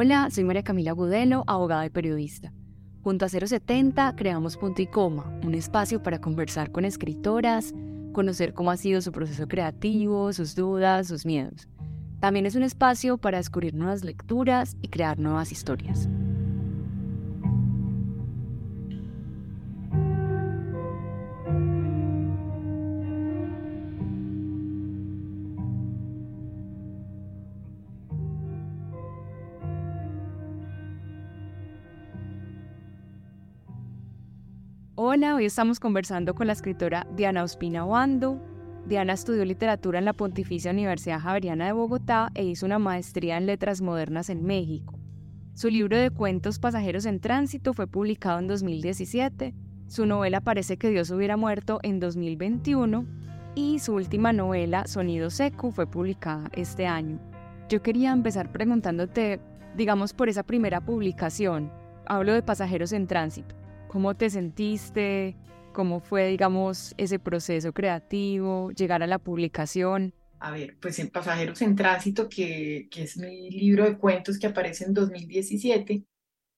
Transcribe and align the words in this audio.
Hola, 0.00 0.30
soy 0.30 0.44
María 0.44 0.62
Camila 0.62 0.92
Budelo, 0.92 1.42
abogada 1.48 1.84
y 1.84 1.90
periodista. 1.90 2.52
Junto 3.02 3.24
a 3.24 3.28
070 3.28 4.14
creamos 4.14 4.56
Punto 4.56 4.80
y 4.80 4.86
Coma, 4.86 5.24
un 5.42 5.56
espacio 5.56 6.00
para 6.00 6.20
conversar 6.20 6.70
con 6.70 6.84
escritoras, 6.84 7.74
conocer 8.12 8.54
cómo 8.54 8.70
ha 8.70 8.76
sido 8.76 9.00
su 9.00 9.10
proceso 9.10 9.48
creativo, 9.48 10.32
sus 10.32 10.54
dudas, 10.54 11.08
sus 11.08 11.26
miedos. 11.26 11.66
También 12.20 12.46
es 12.46 12.54
un 12.54 12.62
espacio 12.62 13.18
para 13.18 13.38
descubrir 13.38 13.74
nuevas 13.74 14.04
lecturas 14.04 14.76
y 14.82 14.86
crear 14.86 15.18
nuevas 15.18 15.50
historias. 15.50 16.08
Hola, 35.10 35.36
hoy 35.36 35.46
estamos 35.46 35.80
conversando 35.80 36.34
con 36.34 36.48
la 36.48 36.52
escritora 36.52 37.06
Diana 37.16 37.42
Ospina 37.42 37.82
Wando. 37.82 38.42
Diana 38.86 39.14
estudió 39.14 39.42
literatura 39.46 39.98
en 39.98 40.04
la 40.04 40.12
Pontificia 40.12 40.70
Universidad 40.70 41.20
Javeriana 41.20 41.64
de 41.64 41.72
Bogotá 41.72 42.30
e 42.34 42.44
hizo 42.44 42.66
una 42.66 42.78
maestría 42.78 43.38
en 43.38 43.46
letras 43.46 43.80
modernas 43.80 44.28
en 44.28 44.44
México. 44.44 45.00
Su 45.54 45.70
libro 45.70 45.96
de 45.96 46.10
cuentos 46.10 46.58
Pasajeros 46.58 47.06
en 47.06 47.20
Tránsito 47.20 47.72
fue 47.72 47.86
publicado 47.86 48.38
en 48.38 48.48
2017, 48.48 49.54
su 49.86 50.04
novela 50.04 50.42
Parece 50.42 50.76
que 50.76 50.90
Dios 50.90 51.10
hubiera 51.10 51.38
muerto 51.38 51.78
en 51.82 52.00
2021 52.00 53.06
y 53.54 53.78
su 53.78 53.94
última 53.94 54.34
novela 54.34 54.86
Sonido 54.86 55.30
Seco 55.30 55.70
fue 55.70 55.86
publicada 55.86 56.50
este 56.52 56.86
año. 56.86 57.18
Yo 57.70 57.80
quería 57.80 58.12
empezar 58.12 58.52
preguntándote, 58.52 59.40
digamos, 59.74 60.12
por 60.12 60.28
esa 60.28 60.42
primera 60.42 60.82
publicación. 60.82 61.72
Hablo 62.04 62.34
de 62.34 62.42
Pasajeros 62.42 62.92
en 62.92 63.06
Tránsito. 63.06 63.57
¿Cómo 63.88 64.14
te 64.14 64.28
sentiste? 64.28 65.34
¿Cómo 65.72 66.00
fue, 66.00 66.28
digamos, 66.28 66.94
ese 66.98 67.18
proceso 67.18 67.72
creativo, 67.72 68.70
llegar 68.72 69.02
a 69.02 69.06
la 69.06 69.18
publicación? 69.18 70.14
A 70.40 70.50
ver, 70.52 70.76
pues 70.80 70.98
en 70.98 71.08
Pasajeros 71.08 71.62
en 71.62 71.74
Tránsito, 71.74 72.28
que, 72.28 72.88
que 72.90 73.02
es 73.04 73.16
mi 73.16 73.50
libro 73.50 73.84
de 73.84 73.98
cuentos 73.98 74.38
que 74.38 74.46
aparece 74.46 74.84
en 74.84 74.94
2017, 74.94 76.04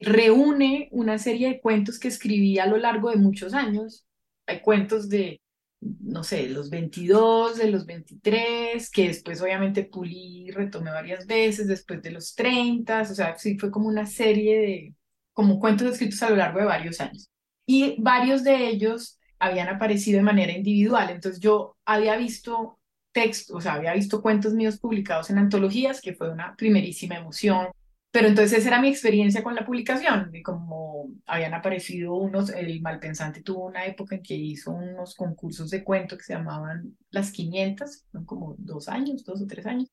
reúne 0.01 0.89
una 0.93 1.19
serie 1.19 1.49
de 1.49 1.61
cuentos 1.61 1.99
que 1.99 2.09
escribí 2.09 2.59
a 2.59 2.67
lo 2.67 2.77
largo 2.77 3.11
de 3.11 3.17
muchos 3.17 3.55
años. 3.55 4.05
Hay 4.47 4.61
cuentos 4.61 5.09
de, 5.09 5.41
no 5.81 6.25
sé, 6.25 6.49
los 6.49 6.69
22, 6.71 7.59
de 7.59 7.71
los 7.71 7.87
23, 7.87 8.91
que 8.91 9.09
después 9.09 9.41
obviamente 9.41 9.85
pulí 9.85 10.51
retomé 10.51 10.91
varias 10.91 11.27
veces, 11.27 11.69
después 11.69 12.03
de 12.03 12.11
los 12.11 12.35
30, 12.35 13.03
o 13.03 13.05
sea, 13.15 13.39
sí 13.39 13.57
fue 13.59 13.71
como 13.71 13.89
una 13.89 14.07
serie 14.07 14.59
de, 14.61 14.95
como 15.41 15.59
cuentos 15.59 15.91
escritos 15.91 16.23
a 16.23 16.29
lo 16.29 16.37
largo 16.37 16.59
de 16.59 16.67
varios 16.67 17.01
años. 17.01 17.31
Y 17.67 17.97
varios 17.99 18.45
de 18.45 18.69
ellos 18.69 19.19
habían 19.39 19.71
aparecido 19.71 20.19
de 20.19 20.23
manera 20.23 20.53
individual. 20.53 21.09
Entonces 21.09 21.41
yo 21.41 21.79
había 21.87 22.15
visto 22.19 22.79
textos, 23.13 23.57
o 23.57 23.61
sea, 23.63 23.73
había 23.75 23.95
visto 23.95 24.21
cuentos 24.21 24.53
míos 24.53 24.79
publicados 24.79 25.31
en 25.31 25.39
antologías, 25.39 26.03
que 26.03 26.13
fue 26.13 26.31
una 26.31 26.55
primerísima 26.57 27.17
emoción. 27.17 27.69
Pero 28.11 28.29
entonces 28.29 28.59
esa 28.59 28.69
era 28.69 28.83
mi 28.83 28.89
experiencia 28.89 29.43
con 29.43 29.55
la 29.55 29.65
publicación, 29.65 30.31
y 30.35 30.43
como 30.43 31.09
habían 31.27 31.55
aparecido 31.55 32.15
unos, 32.17 32.51
el 32.51 32.83
Malpensante 32.83 33.43
tuvo 33.43 33.65
una 33.67 33.87
época 33.87 34.17
en 34.17 34.23
que 34.23 34.35
hizo 34.35 34.73
unos 34.73 35.15
concursos 35.15 35.71
de 35.71 35.83
cuento 35.83 36.19
que 36.19 36.25
se 36.25 36.35
llamaban 36.35 36.99
Las 37.11 37.33
500, 37.33 38.05
como 38.27 38.57
dos 38.59 38.89
años, 38.89 39.25
dos 39.25 39.41
o 39.41 39.47
tres 39.47 39.65
años, 39.65 39.89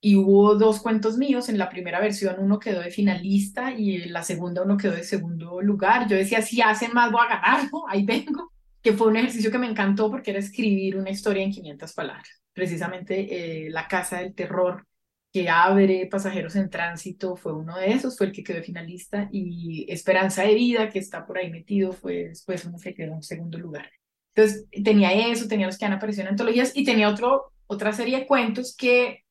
y 0.00 0.16
hubo 0.16 0.54
dos 0.54 0.80
cuentos 0.80 1.16
míos. 1.16 1.48
En 1.48 1.58
la 1.58 1.68
primera 1.68 2.00
versión 2.00 2.36
uno 2.38 2.58
quedó 2.58 2.80
de 2.80 2.90
finalista 2.90 3.72
y 3.72 3.96
en 4.02 4.12
la 4.12 4.22
segunda 4.22 4.62
uno 4.62 4.76
quedó 4.76 4.92
de 4.92 5.04
segundo 5.04 5.60
lugar. 5.60 6.08
Yo 6.08 6.16
decía, 6.16 6.42
si 6.42 6.60
hacen 6.60 6.92
más 6.92 7.10
voy 7.10 7.22
a 7.22 7.36
ganar, 7.36 7.68
ahí 7.88 8.04
vengo. 8.04 8.52
Que 8.82 8.92
fue 8.92 9.08
un 9.08 9.16
ejercicio 9.16 9.50
que 9.50 9.58
me 9.58 9.68
encantó 9.68 10.10
porque 10.10 10.30
era 10.30 10.40
escribir 10.40 10.96
una 10.96 11.10
historia 11.10 11.42
en 11.42 11.50
500 11.50 11.92
palabras. 11.94 12.28
Precisamente 12.52 13.66
eh, 13.66 13.70
La 13.70 13.88
Casa 13.88 14.18
del 14.18 14.34
Terror, 14.34 14.86
que 15.32 15.48
abre 15.48 16.06
Pasajeros 16.06 16.54
en 16.56 16.70
Tránsito, 16.70 17.36
fue 17.36 17.52
uno 17.52 17.76
de 17.76 17.90
esos, 17.90 18.16
fue 18.16 18.28
el 18.28 18.32
que 18.32 18.44
quedó 18.44 18.58
de 18.58 18.62
finalista. 18.62 19.28
Y 19.32 19.84
Esperanza 19.90 20.44
de 20.44 20.54
Vida, 20.54 20.88
que 20.90 21.00
está 21.00 21.26
por 21.26 21.38
ahí 21.38 21.50
metido, 21.50 21.92
fue 21.92 22.28
después 22.28 22.64
uno 22.64 22.78
que 22.78 22.94
quedó 22.94 23.14
en 23.14 23.22
segundo 23.22 23.58
lugar. 23.58 23.90
Entonces 24.34 24.66
tenía 24.84 25.10
eso, 25.28 25.48
tenía 25.48 25.66
los 25.66 25.76
que 25.76 25.84
han 25.84 25.94
aparecido 25.94 26.22
en 26.22 26.28
antologías 26.28 26.70
y 26.76 26.84
tenía 26.84 27.08
otro, 27.08 27.52
otra 27.66 27.92
serie 27.92 28.20
de 28.20 28.26
cuentos 28.26 28.76
que 28.76 29.24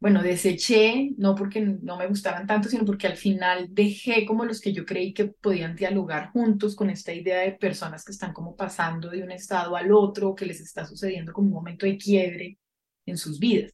bueno, 0.00 0.22
deseché, 0.22 1.12
no 1.16 1.34
porque 1.34 1.60
no 1.62 1.96
me 1.96 2.06
gustaban 2.06 2.46
tanto, 2.46 2.68
sino 2.68 2.84
porque 2.84 3.06
al 3.06 3.16
final 3.16 3.68
dejé 3.70 4.26
como 4.26 4.44
los 4.44 4.60
que 4.60 4.72
yo 4.72 4.84
creí 4.84 5.14
que 5.14 5.26
podían 5.26 5.74
dialogar 5.76 6.30
juntos 6.30 6.76
con 6.76 6.90
esta 6.90 7.12
idea 7.12 7.40
de 7.40 7.52
personas 7.52 8.04
que 8.04 8.12
están 8.12 8.34
como 8.34 8.54
pasando 8.54 9.08
de 9.08 9.22
un 9.22 9.32
estado 9.32 9.76
al 9.76 9.92
otro, 9.92 10.34
que 10.34 10.44
les 10.46 10.60
está 10.60 10.84
sucediendo 10.84 11.32
como 11.32 11.48
un 11.48 11.54
momento 11.54 11.86
de 11.86 11.96
quiebre 11.96 12.58
en 13.06 13.16
sus 13.16 13.38
vidas. 13.38 13.72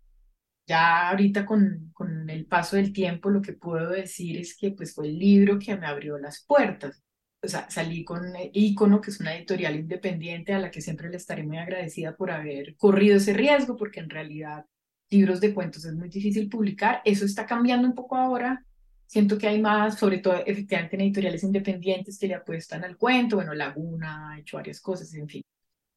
Ya 0.67 1.11
ahorita 1.11 1.45
con, 1.45 1.91
con 1.93 2.31
el 2.31 2.47
paso 2.47 2.77
del 2.77 2.93
tiempo 2.93 3.29
lo 3.31 3.43
que 3.43 3.55
puedo 3.55 3.91
decir 3.91 4.39
es 4.39 4.57
que 4.57 4.71
pues 4.71 4.95
fue 4.95 5.09
el 5.09 5.19
libro 5.19 5.59
que 5.59 5.77
me 5.77 5.87
abrió 5.87 6.17
las 6.19 6.45
puertas. 6.47 7.03
O 7.43 7.49
sea, 7.49 7.69
salí 7.71 8.05
con 8.05 8.33
Icono, 8.53 9.01
que 9.01 9.11
es 9.11 9.19
una 9.21 9.35
editorial 9.35 9.75
independiente 9.77 10.53
a 10.53 10.61
la 10.61 10.71
que 10.71 10.81
siempre 10.81 11.09
le 11.09 11.17
estaré 11.17 11.43
muy 11.43 11.59
agradecida 11.59 12.15
por 12.17 12.31
haber 12.31 12.77
corrido 12.77 13.17
ese 13.17 13.33
riesgo, 13.33 13.77
porque 13.77 14.01
en 14.01 14.11
realidad 14.11 14.65
libros 15.11 15.41
de 15.41 15.53
cuentos 15.53 15.85
es 15.85 15.95
muy 15.95 16.09
difícil 16.09 16.49
publicar. 16.49 17.03
Eso 17.05 17.25
está 17.25 17.45
cambiando 17.47 17.87
un 17.87 17.95
poco 17.95 18.17
ahora. 18.17 18.65
Siento 19.07 19.37
que 19.37 19.49
hay 19.49 19.61
más, 19.61 19.99
sobre 19.99 20.19
todo 20.19 20.35
efectivamente 20.47 20.95
en 20.95 21.03
editoriales 21.03 21.43
independientes 21.43 22.19
que 22.19 22.29
le 22.29 22.35
apuestan 22.35 22.85
al 22.85 22.97
cuento. 22.97 23.37
Bueno, 23.37 23.53
Laguna 23.55 24.31
ha 24.31 24.39
hecho 24.39 24.57
varias 24.57 24.81
cosas, 24.81 25.13
en 25.15 25.29
fin. 25.29 25.43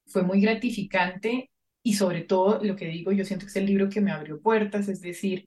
Fue 0.07 0.23
muy 0.23 0.41
gratificante 0.41 1.51
y 1.83 1.93
sobre 1.93 2.21
todo 2.21 2.63
lo 2.63 2.75
que 2.75 2.87
digo, 2.87 3.11
yo 3.11 3.23
siento 3.23 3.45
que 3.45 3.51
es 3.51 3.55
el 3.55 3.67
libro 3.67 3.89
que 3.89 4.01
me 4.01 4.11
abrió 4.11 4.41
puertas, 4.41 4.87
es 4.87 5.01
decir, 5.01 5.45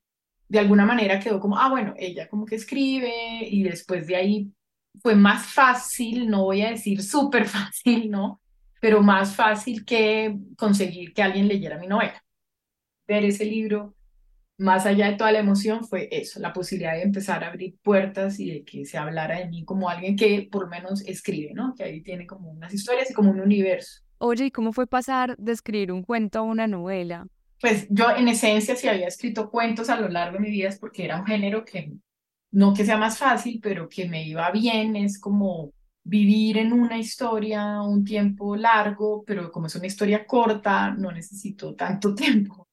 de 0.49 0.59
alguna 0.61 0.87
manera 0.87 1.19
quedó 1.19 1.41
como, 1.41 1.59
ah, 1.59 1.69
bueno, 1.71 1.95
ella 1.99 2.29
como 2.29 2.47
que 2.47 2.55
escribe 2.55 3.49
y 3.49 3.65
después 3.65 4.07
de 4.07 4.17
ahí 4.17 4.53
fue 5.03 5.17
más 5.17 5.47
fácil, 5.47 6.29
no 6.29 6.45
voy 6.45 6.63
a 6.63 6.71
decir 6.71 7.03
súper 7.03 7.47
fácil, 7.47 8.11
¿no? 8.11 8.41
Pero 8.81 9.03
más 9.03 9.35
fácil 9.35 9.85
que 9.85 10.37
conseguir 10.57 11.13
que 11.13 11.23
alguien 11.23 11.49
leyera 11.49 11.79
mi 11.79 11.89
novela 11.89 12.23
ver 13.07 13.25
ese 13.25 13.45
libro, 13.45 13.95
más 14.59 14.87
allá 14.87 15.11
de 15.11 15.17
toda 15.17 15.33
la 15.33 15.41
emoción, 15.41 15.85
fue 15.85 16.09
eso, 16.11 16.41
la 16.41 16.53
posibilidad 16.53 16.95
de 16.95 17.03
empezar 17.03 17.45
a 17.45 17.49
abrir 17.49 17.77
puertas 17.83 18.41
y 18.41 18.51
de 18.51 18.65
que 18.65 18.85
se 18.85 18.97
hablara 18.97 19.39
de 19.39 19.49
mí 19.49 19.65
como 19.65 19.89
alguien 19.89 20.17
que 20.17 20.49
por 20.51 20.63
lo 20.63 20.69
menos 20.69 21.03
escribe, 21.07 21.53
¿no? 21.53 21.75
Que 21.75 21.85
ahí 21.85 22.03
tiene 22.03 22.27
como 22.27 22.51
unas 22.51 22.73
historias 22.73 23.11
y 23.11 23.15
como 23.15 23.31
un 23.31 23.41
universo. 23.41 24.03
Oye, 24.19 24.47
¿y 24.47 24.51
cómo 24.51 24.73
fue 24.73 24.87
pasar 24.87 25.37
de 25.37 25.53
escribir 25.53 25.93
un 25.93 26.03
cuento 26.03 26.39
a 26.39 26.43
una 26.43 26.67
novela? 26.67 27.27
Pues 27.61 27.87
yo 27.91 28.11
en 28.17 28.29
esencia 28.29 28.77
si 28.77 28.89
había 28.89 29.09
escrito 29.09 29.51
cuentos 29.51 29.91
a 29.91 30.01
lo 30.01 30.09
largo 30.09 30.39
de 30.39 30.45
mi 30.45 30.51
vida 30.51 30.69
es 30.69 30.79
porque 30.79 31.05
era 31.05 31.21
un 31.21 31.27
género 31.27 31.65
que 31.65 31.93
no 32.53 32.73
que 32.73 32.85
sea 32.87 32.97
más 32.97 33.19
fácil, 33.19 33.61
pero 33.63 33.89
que 33.89 34.09
me 34.09 34.27
iba 34.27 34.51
bien, 34.51 34.97
es 34.97 35.19
como 35.21 35.73
vivir 36.03 36.57
en 36.59 36.73
una 36.73 36.99
historia 36.99 37.83
un 37.83 38.05
tiempo 38.05 38.57
largo, 38.57 39.25
pero 39.27 39.51
como 39.51 39.67
es 39.67 39.75
una 39.75 39.87
historia 39.87 40.27
corta, 40.27 40.95
no 40.95 41.13
necesito 41.13 41.75
tanto 41.75 42.15
tiempo 42.15 42.66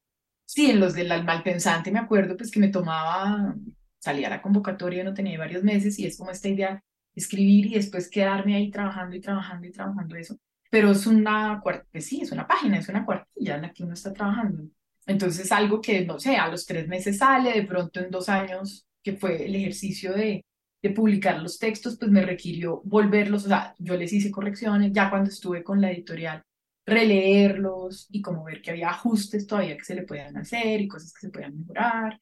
Sí, 0.54 0.70
en 0.70 0.80
los 0.80 0.94
del 0.94 1.08
malpensante 1.24 1.92
me 1.92 1.98
acuerdo 1.98 2.38
pues 2.38 2.52
que 2.52 2.60
me 2.60 2.68
tomaba, 2.68 3.56
salía 3.98 4.28
a 4.28 4.30
la 4.30 4.42
convocatoria, 4.44 5.04
no 5.04 5.16
tenía 5.16 5.40
varios 5.40 5.64
meses 5.64 5.98
y 5.98 6.06
es 6.06 6.16
como 6.16 6.30
esta 6.30 6.48
idea, 6.48 6.80
escribir 7.16 7.66
y 7.66 7.74
después 7.74 8.08
quedarme 8.08 8.56
ahí 8.56 8.70
trabajando 8.70 9.16
y 9.16 9.20
trabajando 9.20 9.66
y 9.66 9.72
trabajando 9.72 10.16
eso. 10.16 10.38
Pero 10.70 10.92
es 10.92 11.08
una, 11.08 11.60
pues 11.92 12.06
sí, 12.06 12.22
es 12.22 12.32
una 12.32 12.46
página, 12.46 12.78
es 12.78 12.88
una 12.88 13.04
cuartilla 13.04 13.56
en 13.56 13.64
la 13.64 13.74
que 13.74 13.84
uno 13.84 13.96
está 13.96 14.14
trabajando. 14.14 14.66
Entonces 15.08 15.52
algo 15.52 15.82
que, 15.82 16.06
no 16.06 16.20
sé, 16.20 16.36
a 16.36 16.48
los 16.48 16.68
tres 16.68 16.88
meses 16.88 17.18
sale, 17.18 17.54
de 17.54 17.64
pronto 17.64 18.00
en 18.00 18.12
dos 18.12 18.30
años, 18.30 18.86
que 19.02 19.14
fue 19.14 19.48
el 19.48 19.56
ejercicio 19.56 20.14
de, 20.14 20.46
de 20.84 20.90
publicar 20.92 21.42
los 21.42 21.58
textos, 21.58 21.98
pues 21.98 22.12
me 22.12 22.22
requirió 22.24 22.80
volverlos, 22.86 23.46
o 23.46 23.48
sea, 23.48 23.74
yo 23.80 23.98
les 23.98 24.14
hice 24.14 24.30
correcciones 24.30 24.92
ya 24.94 25.10
cuando 25.10 25.32
estuve 25.32 25.64
con 25.64 25.82
la 25.82 25.92
editorial 25.92 26.44
releerlos 26.86 28.08
y 28.12 28.22
como 28.22 28.44
ver 28.44 28.62
que 28.62 28.72
había 28.72 28.90
ajustes 28.90 29.48
todavía 29.48 29.78
que 29.78 29.86
se 29.86 29.96
le 29.96 30.04
podían 30.04 30.36
hacer 30.38 30.82
y 30.82 30.88
cosas 30.88 31.14
que 31.14 31.22
se 31.22 31.30
podían 31.30 31.58
mejorar 31.58 32.20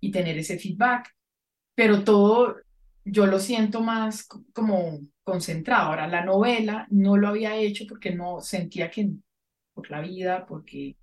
y 0.00 0.10
tener 0.10 0.38
ese 0.38 0.58
feedback. 0.58 1.14
Pero 1.74 2.04
todo 2.04 2.56
yo 3.04 3.26
lo 3.26 3.38
siento 3.38 3.80
más 3.80 4.26
como 4.52 5.00
concentrado. 5.22 5.90
Ahora, 5.90 6.08
la 6.08 6.24
novela 6.24 6.86
no 6.90 7.16
lo 7.16 7.28
había 7.28 7.56
hecho 7.56 7.84
porque 7.88 8.14
no 8.14 8.40
sentía 8.40 8.90
que 8.90 9.10
por 9.74 9.90
la 9.90 10.00
vida, 10.00 10.46
porque 10.46 10.96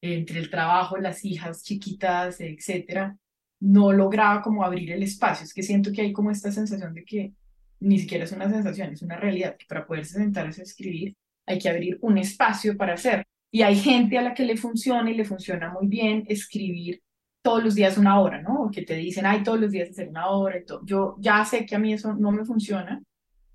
entre 0.00 0.38
el 0.38 0.50
trabajo, 0.50 0.96
las 0.96 1.24
hijas 1.24 1.62
chiquitas, 1.62 2.40
etcétera, 2.40 3.16
no 3.60 3.92
lograba 3.92 4.40
como 4.42 4.64
abrir 4.64 4.92
el 4.92 5.02
espacio. 5.02 5.44
Es 5.44 5.52
que 5.52 5.62
siento 5.62 5.92
que 5.92 6.02
hay 6.02 6.12
como 6.12 6.30
esta 6.30 6.50
sensación 6.50 6.94
de 6.94 7.04
que 7.04 7.34
ni 7.80 7.98
siquiera 7.98 8.24
es 8.24 8.32
una 8.32 8.48
sensación, 8.50 8.92
es 8.92 9.02
una 9.02 9.16
realidad, 9.16 9.56
que 9.56 9.66
para 9.66 9.86
poderse 9.86 10.14
sentarse 10.14 10.62
a 10.62 10.64
escribir 10.64 11.16
hay 11.50 11.58
que 11.58 11.68
abrir 11.68 11.98
un 12.00 12.18
espacio 12.18 12.76
para 12.76 12.94
hacer. 12.94 13.26
Y 13.50 13.62
hay 13.62 13.76
gente 13.76 14.16
a 14.18 14.22
la 14.22 14.34
que 14.34 14.44
le 14.44 14.56
funciona 14.56 15.10
y 15.10 15.14
le 15.14 15.24
funciona 15.24 15.72
muy 15.72 15.88
bien 15.88 16.24
escribir 16.28 17.02
todos 17.42 17.64
los 17.64 17.74
días 17.74 17.98
una 17.98 18.20
hora, 18.20 18.40
¿no? 18.42 18.64
O 18.64 18.70
que 18.70 18.82
te 18.82 18.94
dicen, 18.94 19.26
ay, 19.26 19.42
todos 19.42 19.58
los 19.58 19.70
días 19.70 19.90
hacer 19.90 20.08
una 20.08 20.28
hora 20.28 20.58
y 20.58 20.64
todo. 20.64 20.82
Yo 20.84 21.16
ya 21.18 21.44
sé 21.44 21.66
que 21.66 21.74
a 21.74 21.78
mí 21.78 21.92
eso 21.92 22.14
no 22.14 22.30
me 22.30 22.44
funciona. 22.44 23.02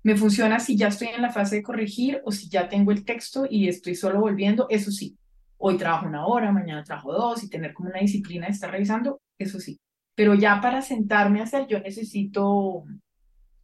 Me 0.02 0.16
funciona 0.16 0.60
si 0.60 0.76
ya 0.76 0.88
estoy 0.88 1.08
en 1.08 1.22
la 1.22 1.32
fase 1.32 1.56
de 1.56 1.62
corregir 1.62 2.20
o 2.24 2.32
si 2.32 2.48
ya 2.48 2.68
tengo 2.68 2.92
el 2.92 3.04
texto 3.04 3.46
y 3.48 3.68
estoy 3.68 3.94
solo 3.94 4.20
volviendo, 4.20 4.66
eso 4.68 4.90
sí. 4.90 5.16
Hoy 5.58 5.78
trabajo 5.78 6.06
una 6.06 6.26
hora, 6.26 6.52
mañana 6.52 6.84
trabajo 6.84 7.12
dos 7.12 7.42
y 7.42 7.48
tener 7.48 7.72
como 7.72 7.88
una 7.88 8.00
disciplina 8.00 8.46
de 8.46 8.52
estar 8.52 8.70
revisando, 8.70 9.20
eso 9.38 9.58
sí. 9.58 9.80
Pero 10.14 10.34
ya 10.34 10.60
para 10.60 10.82
sentarme 10.82 11.40
a 11.40 11.44
hacer, 11.44 11.66
yo 11.66 11.80
necesito 11.80 12.84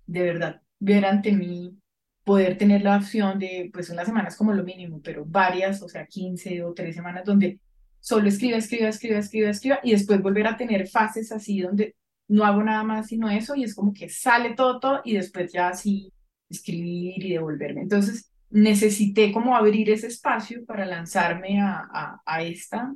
de 0.07 0.23
verdad 0.23 0.63
ver 0.81 1.05
ante 1.05 1.33
mí, 1.33 1.79
poder 2.25 2.57
tener 2.57 2.83
la 2.83 2.97
opción 2.97 3.39
de, 3.39 3.71
pues 3.73 3.91
unas 3.91 4.07
semanas 4.07 4.37
como 4.37 4.53
lo 4.53 4.65
mínimo, 4.65 5.01
pero 5.03 5.25
varias, 5.25 5.83
o 5.83 5.89
sea, 5.89 6.07
15 6.07 6.63
o 6.65 6.73
3 6.73 6.95
semanas 6.95 7.25
donde 7.25 7.59
solo 8.01 8.29
escriba, 8.29 8.59
escriba, 8.59 8.89
escriba, 8.89 9.19
escriba, 9.19 9.51
escriba, 9.51 9.81
y 9.83 9.93
después 9.93 10.23
volver 10.23 10.47
a 10.47 10.57
tener 10.57 10.89
fases 10.89 11.33
así 11.33 11.61
donde 11.61 11.97
no 12.29 12.45
hago 12.45 12.63
nada 12.63 12.83
más 12.85 13.09
sino 13.09 13.31
eso, 13.31 13.55
y 13.57 13.65
es 13.65 13.75
como 13.75 13.93
que 13.93 14.09
sale 14.09 14.55
todo, 14.55 14.81
todo, 14.81 15.01
y 15.05 15.15
después 15.15 15.53
ya 15.53 15.69
así 15.69 16.13
escribir 16.49 17.25
y 17.25 17.33
devolverme. 17.33 17.83
Entonces, 17.83 18.31
necesité 18.51 19.33
como 19.33 19.57
abrir 19.57 19.91
ese 19.91 20.07
espacio 20.09 20.65
para 20.65 20.85
lanzarme 20.87 21.61
a, 21.61 22.21
a, 22.25 22.43
esta. 22.43 22.95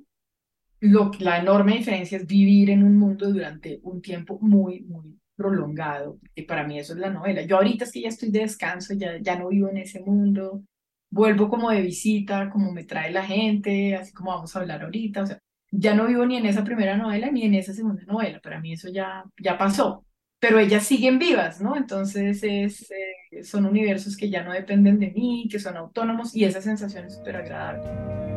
Lo, 0.81 1.11
la 1.19 1.38
enorme 1.38 1.78
diferencia 1.78 2.19
es 2.19 2.26
vivir 2.26 2.70
en 2.70 2.82
un 2.82 2.96
mundo 2.96 3.32
durante 3.32 3.81
un 3.82 4.02
tiempo 4.02 4.38
muy, 4.40 4.82
muy 4.82 5.19
prolongado, 5.37 6.19
y 6.35 6.43
para 6.43 6.67
mí 6.67 6.79
eso 6.79 6.94
es 6.94 6.99
la 6.99 7.11
novela. 7.11 7.43
Yo 7.43 7.56
ahorita 7.56 7.85
es 7.85 7.93
que 7.93 8.00
ya 8.03 8.09
estoy 8.09 8.31
de 8.31 8.41
descanso, 8.41 8.94
ya, 8.94 9.19
ya 9.21 9.38
no 9.38 9.49
vivo 9.49 9.69
en 9.69 9.79
ese 9.79 10.00
mundo, 10.00 10.62
vuelvo 11.11 11.49
como 11.49 11.71
de 11.71 11.83
visita, 11.83 12.50
como 12.50 12.73
me 12.73 12.85
trae 12.85 13.12
la 13.12 13.25
gente, 13.25 13.94
así 13.97 14.12
como 14.12 14.33
vamos 14.33 14.55
a 14.56 14.61
hablar 14.61 14.83
ahorita, 14.83 15.23
o 15.23 15.27
sea, 15.27 15.38
ya 15.71 15.94
no 15.94 16.06
vivo 16.06 16.25
ni 16.27 16.37
en 16.37 16.47
esa 16.47 16.65
primera 16.65 16.97
novela 16.97 17.31
ni 17.31 17.44
en 17.44 17.55
esa 17.55 17.73
segunda 17.75 18.03
novela, 18.05 18.41
para 18.41 18.61
mí 18.61 18.73
eso 18.73 18.88
ya, 18.88 19.25
ya 19.38 19.59
pasó, 19.59 20.05
pero 20.38 20.59
ellas 20.59 20.85
siguen 20.85 21.19
vivas, 21.19 21.61
¿no? 21.61 21.77
Entonces 21.77 22.43
es, 22.43 22.91
eh, 22.91 23.43
son 23.43 23.67
universos 23.67 24.17
que 24.17 24.31
ya 24.31 24.43
no 24.43 24.53
dependen 24.53 24.99
de 24.99 25.11
mí, 25.11 25.49
que 25.50 25.59
son 25.59 25.77
autónomos 25.77 26.35
y 26.35 26.44
esa 26.44 26.61
sensación 26.61 27.06
es 27.06 27.15
súper 27.17 27.37
agradable. 27.37 28.36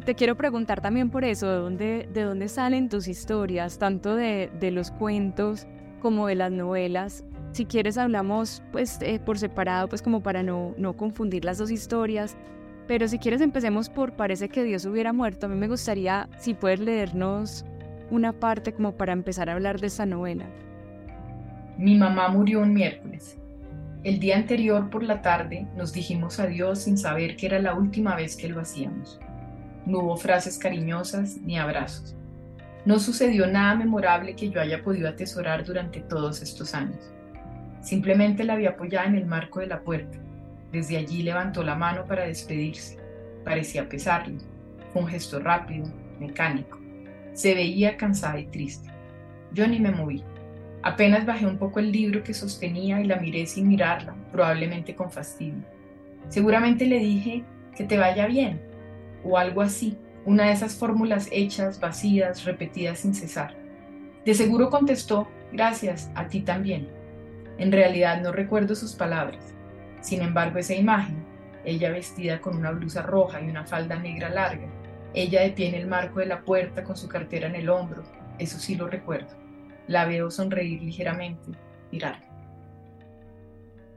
Te 0.00 0.14
quiero 0.14 0.36
preguntar 0.36 0.80
también 0.80 1.10
por 1.10 1.24
eso, 1.24 1.48
¿de 1.48 1.56
dónde, 1.56 2.08
de 2.12 2.22
dónde 2.22 2.48
salen 2.48 2.88
tus 2.88 3.08
historias, 3.08 3.78
tanto 3.78 4.16
de, 4.16 4.50
los 4.72 4.90
cuentos 4.90 5.66
como 6.00 6.26
de 6.28 6.34
las 6.34 6.50
novelas? 6.50 7.24
Si 7.52 7.66
quieres 7.66 7.98
hablamos 7.98 8.62
pues 8.72 8.98
eh, 9.02 9.20
por 9.20 9.38
separado, 9.38 9.88
pues 9.88 10.00
como 10.00 10.22
para 10.22 10.42
no, 10.42 10.74
no 10.78 10.96
confundir 10.96 11.44
las 11.44 11.58
dos 11.58 11.70
historias. 11.70 12.36
Pero 12.88 13.06
si 13.06 13.18
quieres 13.18 13.40
empecemos 13.40 13.90
por 13.90 14.12
Parece 14.12 14.48
que 14.48 14.64
Dios 14.64 14.86
hubiera 14.86 15.12
muerto. 15.12 15.46
A 15.46 15.48
mí 15.48 15.56
me 15.56 15.68
gustaría, 15.68 16.28
si 16.38 16.54
puedes 16.54 16.80
leernos 16.80 17.64
una 18.10 18.32
parte 18.32 18.72
como 18.72 18.92
para 18.92 19.12
empezar 19.12 19.48
a 19.48 19.54
hablar 19.54 19.80
de 19.80 19.86
esta 19.86 20.06
novela. 20.06 20.46
Mi 21.78 21.96
mamá 21.96 22.28
murió 22.28 22.60
un 22.60 22.72
miércoles. 22.72 23.38
El 24.04 24.18
día 24.18 24.36
anterior 24.36 24.90
por 24.90 25.02
la 25.02 25.22
tarde 25.22 25.66
nos 25.76 25.92
dijimos 25.92 26.40
adiós 26.40 26.80
sin 26.80 26.98
saber 26.98 27.36
que 27.36 27.46
era 27.46 27.60
la 27.60 27.74
última 27.74 28.16
vez 28.16 28.36
que 28.36 28.48
lo 28.48 28.60
hacíamos. 28.60 29.20
No 29.86 29.98
hubo 30.00 30.16
frases 30.16 30.58
cariñosas 30.58 31.38
ni 31.38 31.58
abrazos. 31.58 32.14
No 32.84 32.98
sucedió 32.98 33.46
nada 33.46 33.74
memorable 33.74 34.34
que 34.34 34.50
yo 34.50 34.60
haya 34.60 34.82
podido 34.82 35.08
atesorar 35.08 35.64
durante 35.64 36.00
todos 36.00 36.42
estos 36.42 36.74
años. 36.74 37.12
Simplemente 37.80 38.44
la 38.44 38.56
vi 38.56 38.66
apoyada 38.66 39.06
en 39.06 39.16
el 39.16 39.26
marco 39.26 39.60
de 39.60 39.66
la 39.66 39.80
puerta. 39.80 40.18
Desde 40.72 40.96
allí 40.96 41.22
levantó 41.22 41.62
la 41.62 41.74
mano 41.74 42.06
para 42.06 42.24
despedirse. 42.24 42.98
Parecía 43.44 43.88
pesarle. 43.88 44.38
Fue 44.92 45.02
un 45.02 45.08
gesto 45.08 45.40
rápido, 45.40 45.86
mecánico. 46.18 46.80
Se 47.32 47.54
veía 47.54 47.96
cansada 47.96 48.38
y 48.38 48.46
triste. 48.46 48.90
Yo 49.52 49.66
ni 49.66 49.80
me 49.80 49.90
moví. 49.90 50.22
Apenas 50.82 51.26
bajé 51.26 51.46
un 51.46 51.58
poco 51.58 51.78
el 51.78 51.92
libro 51.92 52.22
que 52.22 52.34
sostenía 52.34 53.00
y 53.00 53.04
la 53.04 53.16
miré 53.16 53.46
sin 53.46 53.68
mirarla, 53.68 54.14
probablemente 54.32 54.94
con 54.94 55.10
fastidio. 55.10 55.62
Seguramente 56.28 56.86
le 56.86 56.98
dije 56.98 57.44
que 57.76 57.84
te 57.84 57.98
vaya 57.98 58.26
bien, 58.26 58.60
o 59.24 59.38
algo 59.38 59.60
así, 59.60 59.96
una 60.24 60.46
de 60.46 60.52
esas 60.52 60.74
fórmulas 60.76 61.28
hechas, 61.32 61.80
vacías, 61.80 62.44
repetidas 62.44 63.00
sin 63.00 63.14
cesar. 63.14 63.56
De 64.24 64.34
seguro 64.34 64.70
contestó, 64.70 65.28
gracias, 65.52 66.10
a 66.14 66.28
ti 66.28 66.40
también. 66.40 66.88
En 67.58 67.72
realidad 67.72 68.20
no 68.22 68.32
recuerdo 68.32 68.74
sus 68.74 68.94
palabras. 68.94 69.52
Sin 70.00 70.22
embargo, 70.22 70.58
esa 70.58 70.74
imagen, 70.74 71.24
ella 71.64 71.90
vestida 71.90 72.40
con 72.40 72.56
una 72.56 72.70
blusa 72.70 73.02
roja 73.02 73.40
y 73.40 73.48
una 73.48 73.64
falda 73.64 73.96
negra 73.96 74.30
larga, 74.30 74.68
ella 75.14 75.42
de 75.42 75.50
pie 75.50 75.68
en 75.68 75.74
el 75.74 75.86
marco 75.86 76.20
de 76.20 76.26
la 76.26 76.42
puerta 76.42 76.84
con 76.84 76.96
su 76.96 77.08
cartera 77.08 77.48
en 77.48 77.56
el 77.56 77.68
hombro, 77.68 78.02
eso 78.38 78.58
sí 78.58 78.76
lo 78.76 78.88
recuerdo. 78.88 79.36
La 79.86 80.04
veo 80.06 80.30
sonreír 80.30 80.82
ligeramente, 80.82 81.50
mirarme. 81.90 82.26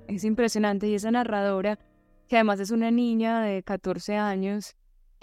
Es 0.08 0.24
impresionante 0.24 0.88
y 0.88 0.96
esa 0.96 1.12
narradora, 1.12 1.80
que 2.28 2.36
además 2.36 2.60
es 2.60 2.72
una 2.72 2.92
niña 2.92 3.42
de 3.42 3.64
14 3.64 4.18
años, 4.18 4.76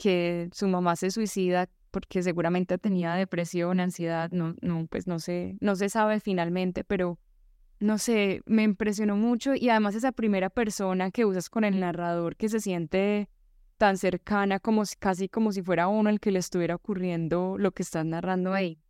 que 0.02 0.48
su 0.52 0.66
mamá 0.66 0.96
se 0.96 1.12
suicida 1.12 1.68
porque 1.92 2.24
seguramente 2.24 2.76
tenía 2.76 3.14
depresión, 3.14 3.78
ansiedad, 3.78 4.32
no, 4.32 4.56
no, 4.60 4.88
pues 4.90 5.06
no 5.06 5.20
sé, 5.20 5.56
no 5.60 5.76
se 5.76 5.88
sabe 5.88 6.18
finalmente, 6.18 6.82
pero 6.82 7.20
no 7.78 7.98
sé, 7.98 8.42
me 8.44 8.64
impresionó 8.64 9.14
mucho 9.14 9.54
y 9.54 9.68
además 9.68 9.94
esa 9.94 10.10
primera 10.10 10.50
persona 10.50 11.12
que 11.12 11.24
usas 11.24 11.48
con 11.48 11.62
el 11.62 11.78
narrador 11.78 12.34
que 12.34 12.48
se 12.48 12.58
siente 12.58 13.28
tan 13.78 13.96
cercana 13.96 14.58
como 14.58 14.82
casi 14.98 15.28
como 15.28 15.52
si 15.52 15.62
fuera 15.62 15.86
uno 15.86 16.10
el 16.10 16.18
que 16.18 16.32
le 16.32 16.40
estuviera 16.40 16.74
ocurriendo 16.74 17.56
lo 17.56 17.70
que 17.70 17.84
estás 17.84 18.04
narrando 18.04 18.54
ahí. 18.54 18.80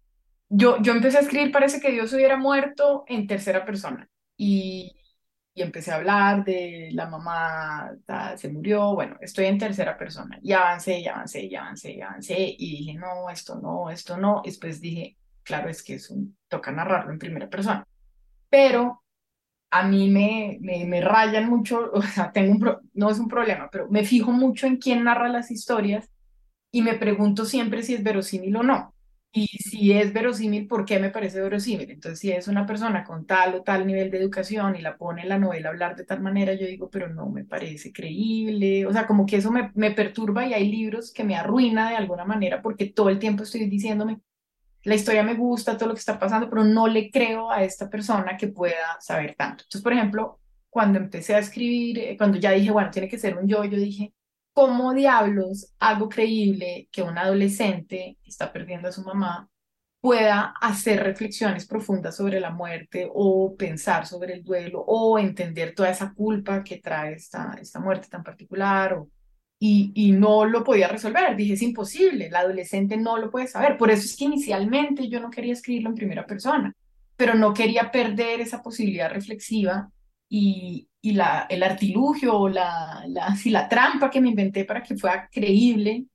Yo, 0.49 0.81
yo 0.81 0.93
empecé 0.93 1.19
a 1.19 1.21
escribir, 1.21 1.53
parece 1.53 1.79
que 1.79 1.93
Dios 1.93 2.11
hubiera 2.15 2.39
muerto 2.39 3.05
en 3.07 3.27
tercera 3.27 3.67
persona 3.67 4.09
y 4.39 4.97
y 5.55 5.63
empecé 5.63 5.91
a 5.93 5.97
hablar 5.97 6.45
de 6.45 6.91
la 6.93 7.07
mamá, 7.09 7.93
se 8.37 8.49
murió, 8.49 8.95
bueno, 8.95 9.17
estoy 9.21 9.47
en 9.47 9.59
tercera 9.59 9.99
persona, 9.99 10.39
y 10.43 10.53
avancé, 10.53 11.01
y 11.01 11.07
avancé, 11.07 11.45
y 11.45 11.55
avancé, 11.55 11.93
y 11.93 12.01
avancé, 12.01 12.57
y 12.59 12.79
dije, 12.79 12.95
no, 12.95 13.29
esto 13.31 13.57
no, 13.61 13.91
esto 13.91 14.17
no, 14.17 14.41
y 14.45 14.49
después 14.49 14.81
dije, 14.81 15.17
claro, 15.43 15.69
es 15.69 15.83
que 15.83 15.95
es 15.95 16.11
un, 16.11 16.37
toca 16.49 16.73
narrarlo 16.73 17.13
en 17.13 17.19
primera 17.19 17.49
persona, 17.51 17.87
pero 18.49 19.03
a 19.71 19.83
mí 19.85 20.11
me, 20.11 20.59
me, 20.61 20.85
me 20.87 21.01
rayan 21.01 21.49
mucho, 21.49 21.91
o 21.95 22.03
sea, 22.03 22.33
tengo 22.33 22.53
un, 22.53 22.91
no 22.95 23.11
es 23.11 23.19
un 23.19 23.29
problema, 23.29 23.69
pero 23.71 23.89
me 23.91 24.05
fijo 24.05 24.33
mucho 24.33 24.67
en 24.67 24.79
quién 24.79 25.05
narra 25.05 25.29
las 25.29 25.51
historias 25.51 26.11
y 26.71 26.83
me 26.83 26.95
pregunto 26.95 27.45
siempre 27.45 27.83
si 27.83 27.95
es 27.95 28.03
verosímil 28.03 28.57
o 28.57 28.63
no. 28.63 28.95
Y 29.35 29.47
si 29.47 29.93
es 29.93 30.13
verosímil, 30.13 30.67
¿por 30.69 30.85
qué 30.85 30.99
me 30.99 31.09
parece 31.11 31.41
verosímil? 31.41 31.91
Entonces, 31.91 32.19
si 32.19 32.31
es 32.31 32.49
una 32.49 32.67
persona 32.67 33.03
con 33.03 33.25
tal 33.27 33.55
o 33.55 33.63
tal 33.63 33.87
nivel 33.87 34.11
de 34.11 34.19
educación 34.19 34.77
y 34.77 34.83
la 34.83 34.99
pone 34.99 35.23
en 35.23 35.31
la 35.31 35.39
novela 35.39 35.69
a 35.69 35.73
hablar 35.73 35.97
de 35.97 36.05
tal 36.05 36.21
manera, 36.21 36.53
yo 36.53 36.67
digo, 36.67 36.91
pero 36.91 37.09
no 37.09 37.31
me 37.31 37.45
parece 37.45 37.93
creíble. 37.93 38.85
O 38.87 38.93
sea, 38.93 39.07
como 39.07 39.25
que 39.25 39.37
eso 39.37 39.51
me, 39.51 39.73
me 39.75 39.91
perturba 39.93 40.47
y 40.47 40.53
hay 40.53 40.71
libros 40.71 41.13
que 41.13 41.25
me 41.25 41.35
arruina 41.37 41.89
de 41.89 41.97
alguna 41.97 42.27
manera 42.27 42.61
porque 42.61 42.87
todo 42.91 43.09
el 43.09 43.19
tiempo 43.19 43.45
estoy 43.45 43.65
diciéndome, 43.71 44.21
la 44.85 44.95
historia 44.97 45.23
me 45.23 45.35
gusta, 45.35 45.77
todo 45.77 45.89
lo 45.91 45.95
que 45.95 46.01
está 46.01 46.19
pasando, 46.19 46.51
pero 46.51 46.65
no 46.65 46.89
le 46.89 47.11
creo 47.11 47.51
a 47.51 47.63
esta 47.65 47.89
persona 47.91 48.37
que 48.37 48.49
pueda 48.49 48.99
saber 49.01 49.35
tanto. 49.37 49.65
Entonces, 49.65 49.83
por 49.83 49.93
ejemplo, 49.93 50.41
cuando 50.71 50.99
empecé 50.99 51.35
a 51.35 51.39
escribir, 51.41 51.99
eh, 52.01 52.17
cuando 52.19 52.39
ya 52.39 52.53
dije, 52.53 52.71
bueno, 52.71 52.91
tiene 52.91 53.09
que 53.09 53.19
ser 53.19 53.37
un 53.39 53.49
yo, 53.49 53.65
yo 53.65 53.79
dije, 53.79 54.13
¿cómo 54.53 54.93
diablos 54.95 55.73
hago 55.79 56.09
creíble 56.09 56.89
que 56.93 57.03
un 57.03 57.19
adolescente 57.19 58.19
que 58.23 58.31
está 58.31 58.53
perdiendo 58.53 58.89
a 58.89 58.93
su 58.93 59.03
mamá 59.03 59.49
pueda 60.01 60.55
hacer 60.61 61.03
reflexiones 61.03 61.67
profundas 61.67 62.17
sobre 62.17 62.41
la 62.41 62.51
muerte 62.51 63.09
o 63.13 63.55
pensar 63.57 64.07
sobre 64.07 64.35
el 64.35 64.43
duelo 64.43 64.81
o 64.87 65.19
entender 65.19 65.75
toda 65.75 65.91
esa 65.91 66.13
culpa 66.13 66.65
que 66.65 66.79
trae 66.79 67.15
esta, 67.15 67.57
esta 67.61 67.81
muerte 67.81 68.09
tan 68.09 68.25
particular? 68.25 68.95
O, 68.95 69.09
y, 69.65 69.93
y 69.95 70.11
no 70.11 70.45
lo 70.45 70.65
podía 70.65 70.89
resolver. 70.89 71.37
Dije, 71.37 71.53
es 71.55 71.63
imposible, 71.63 72.27
el 72.27 72.35
adolescente 72.35 72.97
no 72.97 73.17
lo 73.17 73.31
puede 73.31 73.47
saber. 73.47 73.79
Por 73.79 73.93
eso 73.93 74.03
es 74.03 74.17
que 74.17 74.25
inicialmente 74.25 75.09
yo 75.09 75.21
no 75.21 75.31
quería 75.31 75.53
escribirlo 75.53 75.91
en 75.91 75.95
primera 75.95 76.27
persona, 76.27 76.75
pero 77.17 77.35
no 77.35 77.55
quería 77.55 77.93
perder 77.93 78.41
esa 78.41 78.61
posibilidad 78.61 79.09
reflexiva 79.09 79.89
y, 80.35 80.89
y 81.03 81.13
la, 81.13 81.47
el 81.51 81.63
artilugio 81.63 82.35
o 82.39 82.49
la, 82.49 83.05
la, 83.09 83.37
la 83.47 83.69
trampa 83.69 84.11
que 84.11 84.21
me 84.23 84.31
inventé 84.31 84.65
para 84.65 84.83
que 84.83 84.97
fuera 84.97 85.29
creíble 85.31 86.07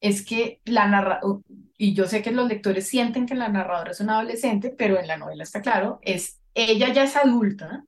es 0.00 0.24
que 0.24 0.60
la 0.64 0.88
narradora, 0.88 1.42
y 1.78 1.94
yo 1.94 2.06
sé 2.06 2.22
que 2.22 2.32
los 2.32 2.48
lectores 2.48 2.88
sienten 2.88 3.26
que 3.26 3.34
la 3.34 3.48
narradora 3.48 3.92
es 3.92 4.00
una 4.00 4.14
adolescente, 4.18 4.70
pero 4.76 4.98
en 4.98 5.06
la 5.08 5.16
novela 5.18 5.42
está 5.44 5.62
claro, 5.62 6.00
es 6.02 6.40
ella 6.54 6.92
ya 6.92 7.04
es 7.04 7.16
adulta 7.16 7.84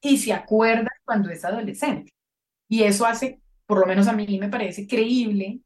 y 0.00 0.18
se 0.18 0.32
acuerda 0.32 0.90
cuando 1.04 1.30
es 1.30 1.44
adolescente. 1.44 2.12
Y 2.68 2.84
eso 2.84 3.06
hace, 3.06 3.40
por 3.66 3.80
lo 3.80 3.86
menos 3.86 4.08
a 4.08 4.12
mí 4.14 4.38
me 4.40 4.48
parece 4.48 4.86
creíble 4.88 5.60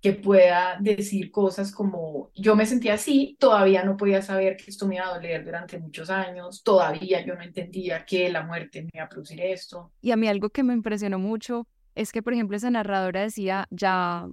que 0.00 0.12
pueda 0.12 0.76
decir 0.80 1.30
cosas 1.30 1.72
como 1.72 2.30
yo 2.34 2.54
me 2.54 2.66
sentía 2.66 2.94
así, 2.94 3.36
todavía 3.40 3.82
no 3.84 3.96
podía 3.96 4.22
saber 4.22 4.56
que 4.56 4.70
esto 4.70 4.86
me 4.86 4.96
iba 4.96 5.06
a 5.06 5.14
doler 5.14 5.44
durante 5.44 5.78
muchos 5.78 6.10
años, 6.10 6.62
todavía 6.62 7.24
yo 7.24 7.34
no 7.34 7.42
entendía 7.42 8.04
que 8.04 8.28
la 8.28 8.42
muerte 8.42 8.82
me 8.82 8.90
iba 8.92 9.04
a 9.04 9.08
producir 9.08 9.40
esto. 9.40 9.92
Y 10.00 10.10
a 10.10 10.16
mí 10.16 10.28
algo 10.28 10.50
que 10.50 10.62
me 10.62 10.74
impresionó 10.74 11.18
mucho 11.18 11.66
es 11.94 12.12
que, 12.12 12.22
por 12.22 12.34
ejemplo, 12.34 12.56
esa 12.56 12.70
narradora 12.70 13.22
decía, 13.22 13.66
ya, 13.70 14.28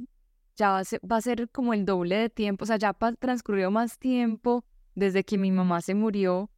ya 0.57 0.81
va 1.09 1.17
a 1.17 1.21
ser, 1.21 1.49
como 1.49 1.73
el 1.73 1.85
doble 1.85 2.17
de 2.17 2.29
tiempo, 2.29 2.63
o 2.63 2.67
sea, 2.67 2.77
ya 2.77 2.93
transcurrió 3.19 3.71
más 3.71 3.97
tiempo 3.97 4.65
desde 4.95 5.23
que 5.23 5.37
mi 5.37 5.51
mamá 5.51 5.81
se 5.81 5.95
murió 5.95 6.51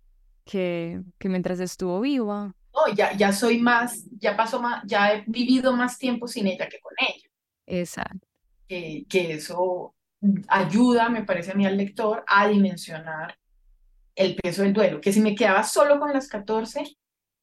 que, 0.46 1.02
que 1.20 1.30
mientras 1.30 1.60
estuvo 1.60 2.02
viva. 2.02 2.56
No, 2.74 2.94
ya, 2.94 3.16
ya 3.16 3.32
soy 3.32 3.60
más, 3.60 4.04
ya 4.20 4.36
pasó 4.36 4.60
más, 4.60 4.84
ya 4.86 5.14
he 5.14 5.24
vivido 5.28 5.74
más 5.74 5.98
tiempo 5.98 6.28
sin 6.28 6.48
ella 6.48 6.68
que 6.68 6.80
con 6.80 6.92
ella. 7.00 7.30
Exacto 7.68 8.35
que, 8.68 9.06
eso 9.12 9.96
ayuda, 10.48 11.10
me 11.10 11.24
parece 11.24 11.52
a 11.52 11.56
mí 11.56 11.66
al 11.66 11.78
lector, 11.78 12.24
a 12.28 12.48
dimensionar 12.48 13.38
el 14.16 14.36
peso 14.36 14.64
del 14.64 14.74
duelo, 14.74 15.02
que 15.02 15.14
si 15.14 15.20
me 15.20 15.36
quedaba 15.36 15.64
solo 15.64 16.00
con 16.00 16.14
las 16.14 16.28
14, 16.28 16.84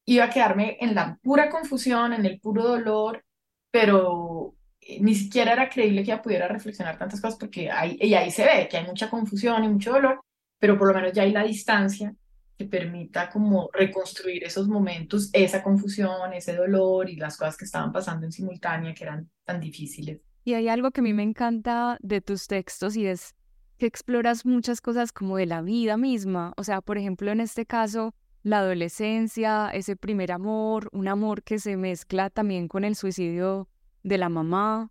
iba 0.07 0.25
a 0.25 0.31
quedarme 0.31 0.79
en 0.81 0.95
la 0.95 1.19
pura 1.23 1.51
confusión, 1.51 2.13
en 2.13 2.27
el 2.27 2.41
puro 2.41 2.65
dolor, 2.65 3.25
pero 3.71 4.55
eh, 4.81 4.99
ni 5.01 5.15
siquiera 5.15 5.53
era 5.53 5.69
creíble 5.69 6.03
que 6.03 6.13
ella 6.13 6.23
pudiera 6.23 6.49
reflexionar 6.49 6.99
tantas 6.99 7.21
cosas, 7.21 7.39
porque 7.39 7.71
ahí, 7.71 7.99
y 8.01 8.15
ahí 8.15 8.31
se 8.31 8.45
ve 8.45 8.69
que 8.69 8.79
hay 8.79 8.87
mucha 8.87 9.11
confusión 9.11 9.63
y 9.65 9.69
mucho 9.69 9.93
dolor, 9.93 10.21
pero 10.59 10.79
por 10.79 10.89
lo 10.89 10.95
menos 10.95 11.13
ya 11.13 11.23
hay 11.23 11.33
la 11.33 11.45
distancia 11.45 12.15
que 12.57 12.65
permita 12.65 13.29
como 13.31 13.69
reconstruir 13.73 14.45
esos 14.45 14.69
momentos, 14.69 15.31
esa 15.33 15.63
confusión, 15.63 16.33
ese 16.33 16.55
dolor 16.55 17.09
y 17.09 17.17
las 17.17 17.37
cosas 17.37 17.57
que 17.57 17.65
estaban 17.65 17.93
pasando 17.93 18.27
en 18.27 18.33
simultánea 18.33 18.95
que 18.95 19.05
eran 19.05 19.31
tan 19.45 19.61
difíciles. 19.61 20.21
Y 20.45 20.55
hay 20.55 20.69
algo 20.69 20.91
que 20.91 21.01
a 21.01 21.05
mí 21.05 21.13
me 21.13 21.23
encanta 21.23 21.99
de 22.01 22.21
tus 22.21 22.47
textos 22.49 22.97
y 22.97 23.07
es 23.07 23.35
que 23.79 23.87
exploras 23.87 24.45
muchas 24.45 24.81
cosas 24.81 25.13
como 25.13 25.37
de 25.37 25.47
la 25.47 25.63
vida 25.63 25.97
misma. 25.97 26.53
O 26.57 26.65
sea, 26.65 26.81
por 26.81 26.99
ejemplo, 26.99 27.31
en 27.31 27.41
este 27.41 27.67
caso, 27.67 28.15
la 28.43 28.59
adolescencia, 28.59 29.71
ese 29.71 29.97
primer 29.97 30.33
amor, 30.33 30.89
un 30.93 31.09
amor 31.09 31.43
que 31.43 31.59
se 31.59 31.77
mezcla 31.77 32.29
también 32.31 32.69
con 32.69 32.85
el 32.85 32.97
suicidio 32.97 33.69
de 34.03 34.19
la 34.19 34.29
mamá, 34.29 34.91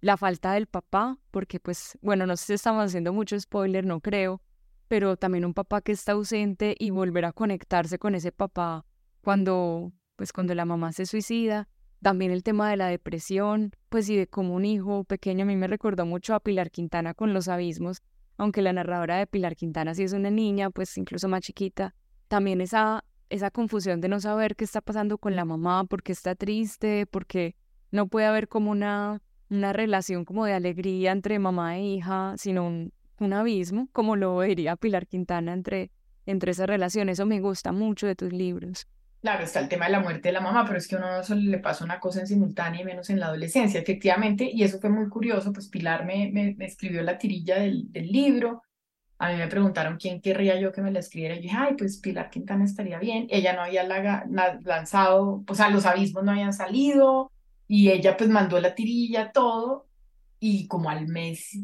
la 0.00 0.16
falta 0.16 0.52
del 0.52 0.66
papá, 0.66 1.18
porque 1.30 1.58
pues, 1.58 1.98
bueno, 2.00 2.26
no 2.26 2.36
sé 2.36 2.46
si 2.46 2.52
estamos 2.54 2.84
haciendo 2.84 3.12
mucho 3.12 3.38
spoiler, 3.38 3.84
no 3.84 4.00
creo, 4.00 4.40
pero 4.88 5.16
también 5.16 5.44
un 5.44 5.54
papá 5.54 5.80
que 5.80 5.92
está 5.92 6.12
ausente 6.12 6.76
y 6.78 6.90
volver 6.90 7.24
a 7.24 7.32
conectarse 7.32 7.98
con 7.98 8.14
ese 8.14 8.30
papá 8.30 8.84
cuando, 9.20 9.92
pues, 10.16 10.32
cuando 10.32 10.54
la 10.54 10.64
mamá 10.64 10.92
se 10.92 11.06
suicida. 11.06 11.68
También 12.02 12.32
el 12.32 12.42
tema 12.42 12.68
de 12.68 12.76
la 12.76 12.88
depresión, 12.88 13.70
pues 13.88 14.08
y 14.08 14.16
de 14.16 14.26
como 14.26 14.54
un 14.56 14.64
hijo 14.64 15.04
pequeño 15.04 15.44
a 15.44 15.46
mí 15.46 15.54
me 15.54 15.68
recordó 15.68 16.04
mucho 16.04 16.34
a 16.34 16.40
Pilar 16.40 16.72
Quintana 16.72 17.14
con 17.14 17.32
Los 17.32 17.46
Abismos, 17.46 18.02
aunque 18.36 18.60
la 18.60 18.72
narradora 18.72 19.18
de 19.18 19.28
Pilar 19.28 19.54
Quintana 19.54 19.94
sí 19.94 20.02
es 20.02 20.12
una 20.12 20.30
niña, 20.30 20.70
pues 20.70 20.98
incluso 20.98 21.28
más 21.28 21.42
chiquita. 21.42 21.94
También 22.26 22.60
esa, 22.60 23.04
esa 23.30 23.52
confusión 23.52 24.00
de 24.00 24.08
no 24.08 24.18
saber 24.18 24.56
qué 24.56 24.64
está 24.64 24.80
pasando 24.80 25.16
con 25.16 25.36
la 25.36 25.44
mamá, 25.44 25.84
porque 25.84 26.10
está 26.10 26.34
triste, 26.34 27.06
porque 27.06 27.54
no 27.92 28.08
puede 28.08 28.26
haber 28.26 28.48
como 28.48 28.72
una, 28.72 29.22
una 29.48 29.72
relación 29.72 30.24
como 30.24 30.44
de 30.44 30.54
alegría 30.54 31.12
entre 31.12 31.38
mamá 31.38 31.76
e 31.76 31.84
hija, 31.84 32.34
sino 32.36 32.66
un, 32.66 32.92
un 33.20 33.32
abismo, 33.32 33.88
como 33.92 34.16
lo 34.16 34.38
vería 34.38 34.74
Pilar 34.74 35.06
Quintana 35.06 35.52
entre, 35.52 35.92
entre 36.26 36.50
esa 36.50 36.66
relación. 36.66 37.08
Eso 37.10 37.26
me 37.26 37.40
gusta 37.40 37.70
mucho 37.70 38.08
de 38.08 38.16
tus 38.16 38.32
libros. 38.32 38.88
Claro, 39.22 39.44
está 39.44 39.60
el 39.60 39.68
tema 39.68 39.86
de 39.86 39.92
la 39.92 40.00
muerte 40.00 40.28
de 40.28 40.32
la 40.32 40.40
mamá, 40.40 40.64
pero 40.64 40.78
es 40.78 40.88
que 40.88 40.96
uno 40.96 41.08
no 41.18 41.22
solo 41.22 41.40
le 41.42 41.58
pasa 41.58 41.84
una 41.84 42.00
cosa 42.00 42.18
en 42.18 42.26
simultánea 42.26 42.80
y 42.80 42.84
menos 42.84 43.08
en 43.08 43.20
la 43.20 43.26
adolescencia, 43.26 43.78
efectivamente, 43.78 44.50
y 44.52 44.64
eso 44.64 44.80
fue 44.80 44.90
muy 44.90 45.08
curioso, 45.08 45.52
pues 45.52 45.68
Pilar 45.68 46.04
me, 46.04 46.28
me, 46.32 46.56
escribió 46.66 47.02
la 47.02 47.18
tirilla 47.18 47.60
del, 47.60 47.92
del, 47.92 48.08
libro, 48.08 48.64
a 49.18 49.30
mí 49.30 49.36
me 49.36 49.46
preguntaron 49.46 49.96
quién 49.96 50.20
querría 50.20 50.58
yo 50.58 50.72
que 50.72 50.82
me 50.82 50.90
la 50.90 50.98
escribiera, 50.98 51.36
y 51.36 51.40
dije, 51.42 51.56
ay, 51.56 51.76
pues 51.78 51.98
Pilar 51.98 52.30
Quintana 52.30 52.64
estaría 52.64 52.98
bien, 52.98 53.28
ella 53.30 53.52
no 53.52 53.62
había 53.62 53.84
lanzado, 54.64 55.44
o 55.46 55.54
sea, 55.54 55.70
los 55.70 55.86
abismos 55.86 56.24
no 56.24 56.32
habían 56.32 56.52
salido, 56.52 57.30
y 57.68 57.90
ella 57.90 58.16
pues 58.16 58.28
mandó 58.28 58.58
la 58.60 58.74
tirilla, 58.74 59.30
todo, 59.30 59.86
y 60.40 60.66
como 60.66 60.90
al 60.90 61.06
mes, 61.06 61.60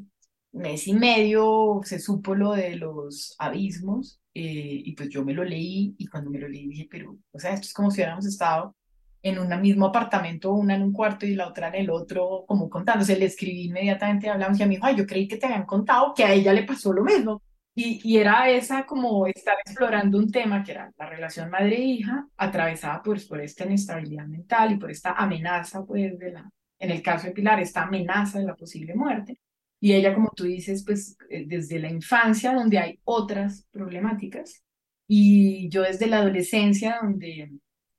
mes 0.53 0.87
y 0.89 0.95
medio 0.95 1.81
se 1.85 1.99
supo 1.99 2.35
lo 2.35 2.53
de 2.53 2.77
los 2.77 3.35
abismos, 3.39 4.21
eh, 4.35 4.83
y 4.85 4.95
pues 4.95 5.09
yo 5.09 5.25
me 5.25 5.35
lo 5.35 5.45
leí 5.45 5.95
y 5.99 6.07
cuando 6.07 6.31
me 6.31 6.39
lo 6.39 6.49
leí 6.49 6.69
dije, 6.69 6.89
pero, 6.91 7.17
o 7.33 7.39
sea, 7.39 7.55
esto 7.55 7.67
es 7.67 7.73
como 7.73 7.91
si 7.91 7.97
hubiéramos 7.97 8.27
estado 8.27 8.77
en 9.23 9.39
un 9.39 9.61
mismo 9.61 9.87
apartamento, 9.87 10.53
una 10.53 10.77
en 10.77 10.83
un 10.83 10.93
cuarto 10.93 11.27
y 11.27 11.35
la 11.35 11.49
otra 11.49 11.69
en 11.69 11.75
el 11.77 11.91
otro, 11.91 12.45
como 12.47 12.71
contándose. 12.71 13.19
Le 13.19 13.27
escribí 13.27 13.65
inmediatamente, 13.67 14.29
hablamos 14.29 14.59
y 14.61 14.63
a 14.63 14.69
ay, 14.83 14.97
yo 14.97 15.07
creí 15.07 15.27
que 15.27 15.37
te 15.37 15.47
habían 15.47 15.67
contado 15.67 16.15
que 16.15 16.25
a 16.25 16.33
ella 16.33 16.53
le 16.53 16.65
pasó 16.65 16.93
lo 16.93 17.03
mismo. 17.03 17.43
Y, 17.75 18.01
y 18.03 18.19
era 18.19 18.51
esa 18.51 18.85
como 18.87 19.27
estar 19.27 19.57
explorando 19.65 20.19
un 20.19 20.31
tema 20.31 20.65
que 20.65 20.73
era 20.73 20.93
la 20.97 21.07
relación 21.07 21.51
madre-hija, 21.51 22.29
atravesada 22.37 23.03
pues 23.03 23.25
por 23.27 23.41
esta 23.41 23.65
inestabilidad 23.67 24.27
mental 24.27 24.73
y 24.73 24.77
por 24.77 24.91
esta 24.91 25.13
amenaza, 25.13 25.85
pues, 25.85 26.19
de 26.19 26.33
la, 26.33 26.51
en 26.79 26.91
el 26.91 27.03
caso 27.03 27.29
de 27.29 27.33
Pilar, 27.33 27.61
esta 27.61 27.83
amenaza 27.83 28.39
de 28.41 28.47
la 28.47 28.57
posible 28.57 28.95
muerte. 28.95 29.39
Y 29.81 29.93
ella, 29.93 30.15
como 30.15 30.31
tú 30.35 30.45
dices, 30.45 30.85
pues 30.85 31.17
eh, 31.31 31.45
desde 31.47 31.79
la 31.79 31.91
infancia, 31.91 32.53
donde 32.53 32.79
hay 32.79 32.99
otras 33.05 33.67
problemáticas, 33.71 34.65
y 35.07 35.69
yo 35.71 35.83
desde 35.83 36.07
la 36.07 36.19
adolescencia, 36.19 36.99
donde, 37.03 37.51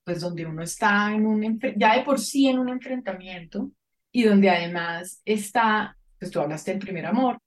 pues 0.04 0.22
donde 0.22 0.46
uno 0.46 0.62
está 0.62 1.14
en 1.14 1.26
un, 1.26 1.60
ya 1.78 1.96
de 1.98 2.04
por 2.04 2.20
sí 2.20 2.48
en 2.48 2.60
un 2.60 2.70
enfrentamiento, 2.70 3.72
y 4.12 4.24
donde 4.24 4.50
además 4.50 5.22
está, 5.26 5.98
pues 6.20 6.32
tú 6.32 6.40
hablaste 6.40 6.72
del 6.72 6.80
primer 6.80 7.06
amor, 7.06 7.40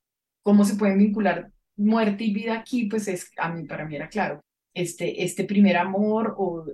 cómo 0.42 0.64
se 0.64 0.76
pueden 0.76 0.98
vincular 0.98 1.50
muerte 1.76 2.24
y 2.24 2.32
vida 2.32 2.54
aquí, 2.54 2.86
pues 2.86 3.08
es, 3.08 3.30
a 3.36 3.50
mí, 3.50 3.64
para 3.64 3.84
mí 3.84 3.96
era 3.96 4.08
claro, 4.08 4.42
este, 4.74 5.22
este 5.22 5.44
primer 5.44 5.76
amor, 5.76 6.34
o, 6.38 6.64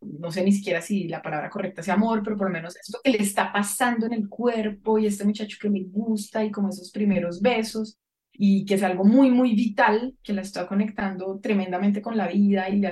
no 0.00 0.30
sé 0.30 0.44
ni 0.44 0.52
siquiera 0.52 0.80
si 0.80 1.08
la 1.08 1.22
palabra 1.22 1.50
correcta 1.50 1.82
sea 1.82 1.94
amor, 1.94 2.22
pero 2.22 2.36
por 2.36 2.48
lo 2.48 2.52
menos 2.52 2.76
esto 2.76 2.98
que 3.02 3.10
le 3.10 3.18
está 3.18 3.52
pasando 3.52 4.06
en 4.06 4.12
el 4.12 4.28
cuerpo 4.28 4.98
y 4.98 5.06
este 5.06 5.24
muchacho 5.24 5.56
que 5.60 5.70
me 5.70 5.84
gusta 5.84 6.44
y 6.44 6.50
como 6.50 6.68
esos 6.68 6.90
primeros 6.90 7.40
besos 7.40 7.98
y 8.32 8.64
que 8.66 8.74
es 8.74 8.82
algo 8.82 9.04
muy, 9.04 9.30
muy 9.30 9.54
vital, 9.54 10.14
que 10.22 10.32
la 10.32 10.42
está 10.42 10.66
conectando 10.66 11.38
tremendamente 11.40 12.02
con 12.02 12.16
la 12.16 12.28
vida 12.28 12.68
y, 12.68 12.82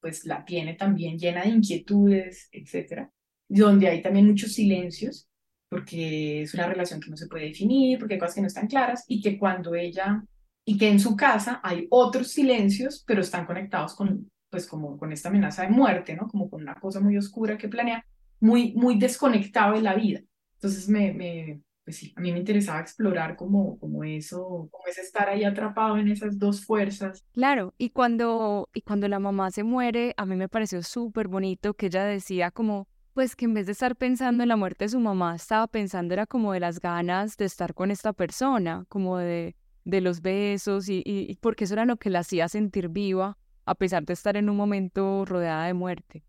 pues 0.00 0.26
la 0.26 0.44
tiene 0.44 0.74
también 0.74 1.16
llena 1.16 1.42
de 1.42 1.50
inquietudes, 1.50 2.48
etcétera, 2.52 3.10
donde 3.48 3.88
hay 3.88 4.02
también 4.02 4.26
muchos 4.26 4.52
silencios, 4.52 5.28
porque 5.68 6.42
es 6.42 6.52
una 6.54 6.66
relación 6.66 7.00
que 7.00 7.08
no 7.08 7.16
se 7.16 7.28
puede 7.28 7.46
definir, 7.46 7.98
porque 7.98 8.14
hay 8.14 8.20
cosas 8.20 8.34
que 8.34 8.40
no 8.42 8.46
están 8.48 8.66
claras 8.66 9.04
y 9.06 9.22
que 9.22 9.38
cuando 9.38 9.74
ella 9.74 10.22
y 10.64 10.78
que 10.78 10.88
en 10.88 11.00
su 11.00 11.16
casa 11.16 11.60
hay 11.62 11.86
otros 11.90 12.28
silencios, 12.28 13.02
pero 13.06 13.20
están 13.20 13.46
conectados 13.46 13.94
con, 13.94 14.30
pues 14.50 14.66
como 14.66 14.96
con 14.98 15.12
esta 15.12 15.28
amenaza 15.28 15.62
de 15.62 15.70
muerte, 15.70 16.14
¿no? 16.14 16.28
Como 16.28 16.48
con 16.48 16.62
una 16.62 16.74
cosa 16.76 17.00
muy 17.00 17.16
oscura 17.16 17.58
que 17.58 17.68
planea, 17.68 18.04
muy, 18.40 18.72
muy 18.74 18.98
desconectado 18.98 19.74
de 19.74 19.82
la 19.82 19.94
vida. 19.94 20.20
Entonces 20.54 20.88
me, 20.88 21.12
me 21.12 21.62
pues 21.84 21.96
sí, 21.96 22.12
a 22.16 22.20
mí 22.20 22.32
me 22.32 22.38
interesaba 22.38 22.80
explorar 22.80 23.36
como, 23.36 23.78
como 23.78 24.04
eso, 24.04 24.68
como 24.70 24.86
es 24.86 24.98
estar 24.98 25.28
ahí 25.28 25.44
atrapado 25.44 25.96
en 25.96 26.08
esas 26.08 26.38
dos 26.38 26.64
fuerzas. 26.64 27.24
Claro, 27.32 27.74
y 27.76 27.90
cuando, 27.90 28.68
y 28.72 28.82
cuando 28.82 29.08
la 29.08 29.18
mamá 29.18 29.50
se 29.50 29.64
muere, 29.64 30.14
a 30.16 30.26
mí 30.26 30.36
me 30.36 30.48
pareció 30.48 30.82
súper 30.82 31.26
bonito 31.28 31.74
que 31.74 31.86
ella 31.86 32.04
decía 32.04 32.50
como, 32.52 32.86
pues 33.14 33.34
que 33.34 33.46
en 33.46 33.54
vez 33.54 33.66
de 33.66 33.72
estar 33.72 33.96
pensando 33.96 34.44
en 34.44 34.48
la 34.48 34.56
muerte 34.56 34.84
de 34.84 34.90
su 34.90 35.00
mamá, 35.00 35.34
estaba 35.34 35.66
pensando 35.66 36.14
era 36.14 36.26
como 36.26 36.52
de 36.52 36.60
las 36.60 36.78
ganas 36.78 37.36
de 37.36 37.46
estar 37.46 37.74
con 37.74 37.90
esta 37.90 38.12
persona, 38.12 38.84
como 38.88 39.18
de, 39.18 39.56
de 39.84 40.00
los 40.00 40.22
besos 40.22 40.88
y, 40.88 41.38
porque 41.40 41.64
eso 41.64 41.74
era 41.74 41.84
lo 41.84 41.96
que 41.96 42.10
la 42.10 42.20
hacía 42.20 42.48
sentir 42.48 42.88
viva 42.88 43.38
a 43.64 43.74
pesar 43.74 44.04
de 44.04 44.12
estar 44.12 44.36
en 44.36 44.48
un 44.48 44.56
momento 44.56 45.24
rodeada 45.24 45.66
de 45.66 45.74
muerte. 45.74 46.24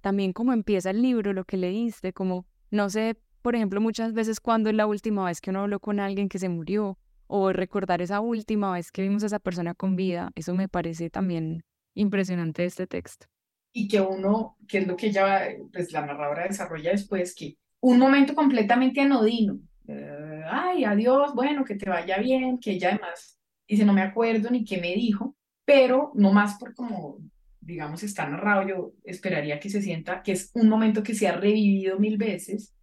También 0.00 0.32
como 0.32 0.52
empieza 0.52 0.90
el 0.90 1.02
libro, 1.02 1.32
lo 1.32 1.44
que 1.44 1.56
leíste, 1.56 2.12
como, 2.12 2.46
no 2.70 2.90
sé, 2.90 3.16
por 3.42 3.56
ejemplo, 3.56 3.80
muchas 3.80 4.12
veces 4.12 4.40
cuando 4.40 4.70
es 4.70 4.76
la 4.76 4.86
última 4.86 5.24
vez 5.24 5.40
que 5.40 5.50
uno 5.50 5.60
habló 5.60 5.80
con 5.80 6.00
alguien 6.00 6.28
que 6.28 6.38
se 6.38 6.48
murió 6.48 6.98
o 7.26 7.52
recordar 7.52 8.02
esa 8.02 8.20
última 8.20 8.72
vez 8.72 8.92
que 8.92 9.02
vimos 9.02 9.22
a 9.22 9.26
esa 9.26 9.38
persona 9.38 9.74
con 9.74 9.96
vida, 9.96 10.30
eso 10.34 10.54
me 10.54 10.68
parece 10.68 11.10
también 11.10 11.64
impresionante 11.94 12.64
este 12.64 12.86
texto. 12.86 13.26
Y 13.72 13.88
que 13.88 14.00
uno, 14.00 14.56
que 14.68 14.78
es 14.78 14.86
lo 14.86 14.96
que 14.96 15.08
ella, 15.08 15.48
pues 15.72 15.92
la 15.92 16.04
narradora 16.04 16.44
desarrolla 16.44 16.92
después, 16.92 17.34
que 17.34 17.56
un 17.80 17.98
momento 17.98 18.34
completamente 18.34 19.00
anodino, 19.00 19.58
eh, 19.88 20.42
ay, 20.50 20.84
adiós, 20.84 21.34
bueno, 21.34 21.64
que 21.64 21.76
te 21.76 21.88
vaya 21.88 22.18
bien, 22.18 22.58
que 22.58 22.72
ella 22.72 22.90
además 22.90 23.38
dice, 23.68 23.84
no 23.84 23.92
me 23.92 24.02
acuerdo 24.02 24.50
ni 24.50 24.64
qué 24.64 24.80
me 24.80 24.94
dijo, 24.94 25.36
pero 25.64 26.12
no 26.14 26.32
más 26.32 26.58
por 26.58 26.74
como, 26.74 27.18
digamos, 27.60 28.02
está 28.02 28.28
narrado, 28.28 28.68
yo 28.68 28.92
esperaría 29.04 29.58
que 29.58 29.70
se 29.70 29.82
sienta 29.82 30.22
que 30.22 30.32
es 30.32 30.50
un 30.54 30.68
momento 30.68 31.02
que 31.02 31.14
se 31.14 31.28
ha 31.28 31.32
revivido 31.32 31.98
mil 31.98 32.16
veces 32.16 32.74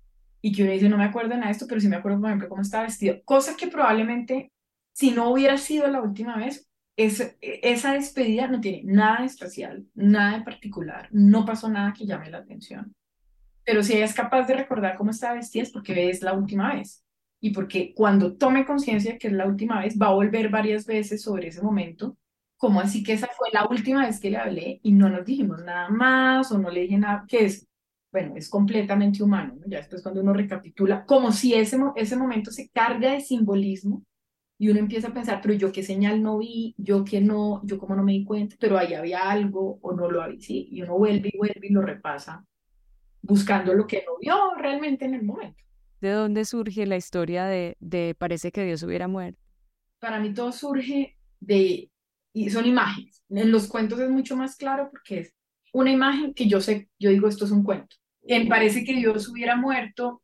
y 0.42 0.52
que 0.52 0.64
uno 0.64 0.74
dice, 0.74 0.90
no 0.90 0.98
me 0.98 1.06
acuerdo 1.06 1.30
de 1.30 1.36
nada 1.36 1.48
de 1.48 1.54
esto, 1.54 1.68
pero 1.68 1.80
sí 1.80 1.88
me 1.88 1.96
acuerdo, 1.96 2.20
por 2.20 2.30
ejemplo, 2.30 2.50
cómo 2.50 2.62
estaba 2.62 2.84
vestido, 2.84 3.22
cosa 3.24 3.56
que 3.56 3.68
probablemente, 3.68 4.52
si 4.92 5.12
no 5.12 5.32
hubiera 5.32 5.58
sido 5.58 5.88
la 5.88 6.02
última 6.02 6.38
vez, 6.38 6.68
es, 6.98 7.36
esa 7.42 7.94
despedida 7.94 8.48
no 8.48 8.62
tiene 8.62 8.82
nada 8.84 9.26
especial, 9.26 9.86
nada 9.96 10.38
de 10.38 10.44
particular, 10.44 11.08
no 11.12 11.46
pasó 11.46 11.70
nada 11.70 11.94
que 11.94 12.06
llame 12.06 12.30
la 12.30 12.40
atención. 12.40 12.94
Pero 13.66 13.84
si 13.84 13.94
ella 13.94 14.06
es 14.06 14.14
capaz 14.14 14.46
de 14.48 14.56
recordar 14.56 14.98
cómo 14.98 15.12
estaba 15.12 15.36
vestida 15.36 15.64
es 15.64 15.72
porque 15.72 16.10
es 16.10 16.22
la 16.22 16.34
última 16.34 16.74
vez. 16.76 17.04
y 17.40 17.52
porque 17.52 17.94
cuando 17.94 18.38
tome 18.38 18.66
conciencia 18.66 19.18
que 19.18 19.28
es 19.28 19.34
la 19.34 19.46
última 19.48 19.82
vez, 19.82 19.98
va 20.02 20.08
a 20.08 20.14
volver 20.14 20.50
varias 20.50 20.86
veces 20.86 21.22
sobre 21.22 21.48
ese 21.50 21.62
momento. 21.62 22.18
Como 22.58 22.80
así 22.80 23.04
que 23.04 23.14
esa 23.14 23.28
fue 23.38 23.50
la 23.52 23.68
última 23.68 24.06
vez 24.06 24.20
que 24.20 24.30
le 24.32 24.38
hablé 24.38 24.80
y 24.84 24.94
no 24.94 25.10
nos 25.10 25.26
dijimos 25.26 25.62
nada 25.64 25.90
más 25.90 26.52
o 26.54 26.58
no 26.58 26.70
le 26.70 26.82
dije 26.82 26.98
nada, 26.98 27.26
que 27.28 27.44
es, 27.46 27.68
bueno, 28.14 28.36
es 28.38 28.50
completamente 28.50 29.22
humano, 29.24 29.56
¿no? 29.60 29.66
Ya 29.68 29.80
después 29.80 30.02
cuando 30.02 30.22
uno 30.22 30.34
recapitula, 30.34 31.06
como 31.06 31.32
si 31.34 31.54
ese, 31.54 31.78
ese 31.98 32.16
momento 32.16 32.50
se 32.52 32.70
carga 32.70 33.12
de 33.12 33.20
simbolismo 33.22 34.04
y 34.58 34.70
uno 34.70 34.80
empieza 34.80 35.10
a 35.10 35.14
pensar, 35.14 35.42
pero 35.42 35.54
yo 35.56 35.72
qué 35.72 35.84
señal 35.84 36.22
no 36.24 36.38
vi, 36.40 36.76
yo 36.78 37.04
qué 37.04 37.22
no, 37.22 37.62
yo 37.66 37.78
cómo 37.80 37.96
no 37.96 38.04
me 38.04 38.14
di 38.14 38.24
cuenta, 38.26 38.56
pero 38.60 38.78
ahí 38.78 38.94
había 38.94 39.30
algo 39.30 39.80
o 39.82 39.94
no 39.94 40.10
lo 40.10 40.22
había, 40.22 40.40
sí, 40.42 40.68
y 40.72 40.82
uno 40.84 40.98
vuelve 40.98 41.30
y 41.34 41.38
vuelve 41.38 41.68
y 41.68 41.74
lo 41.74 41.82
repasa 41.82 42.46
buscando 43.24 43.74
lo 43.74 43.88
que 43.88 44.04
no 44.06 44.18
vio 44.20 44.54
realmente 44.56 45.06
en 45.06 45.16
el 45.16 45.24
momento. 45.24 45.64
¿De 46.00 46.12
dónde 46.12 46.46
surge 46.46 46.86
la 46.86 46.98
historia 46.98 47.46
de, 47.46 47.76
de 47.80 48.16
parece 48.16 48.52
que 48.52 48.64
Dios 48.64 48.84
hubiera 48.84 49.08
muerto? 49.08 49.42
Para 50.00 50.20
mí 50.20 50.34
todo 50.34 50.52
surge 50.52 51.18
de, 51.40 51.90
y 52.34 52.50
son 52.50 52.66
imágenes. 52.66 53.24
En 53.30 53.52
los 53.52 53.68
cuentos 53.68 54.00
es 54.00 54.10
mucho 54.10 54.36
más 54.36 54.58
claro 54.58 54.90
porque 54.92 55.20
es 55.22 55.34
una 55.72 55.92
imagen 55.92 56.34
que 56.34 56.48
yo 56.48 56.62
sé, 56.62 56.90
yo 57.00 57.10
digo 57.10 57.28
esto 57.28 57.46
es 57.46 57.52
un 57.52 57.64
cuento. 57.64 57.96
En 58.22 58.48
parece 58.48 58.84
que 58.84 58.94
Dios 58.94 59.28
hubiera 59.30 59.56
muerto, 59.56 60.22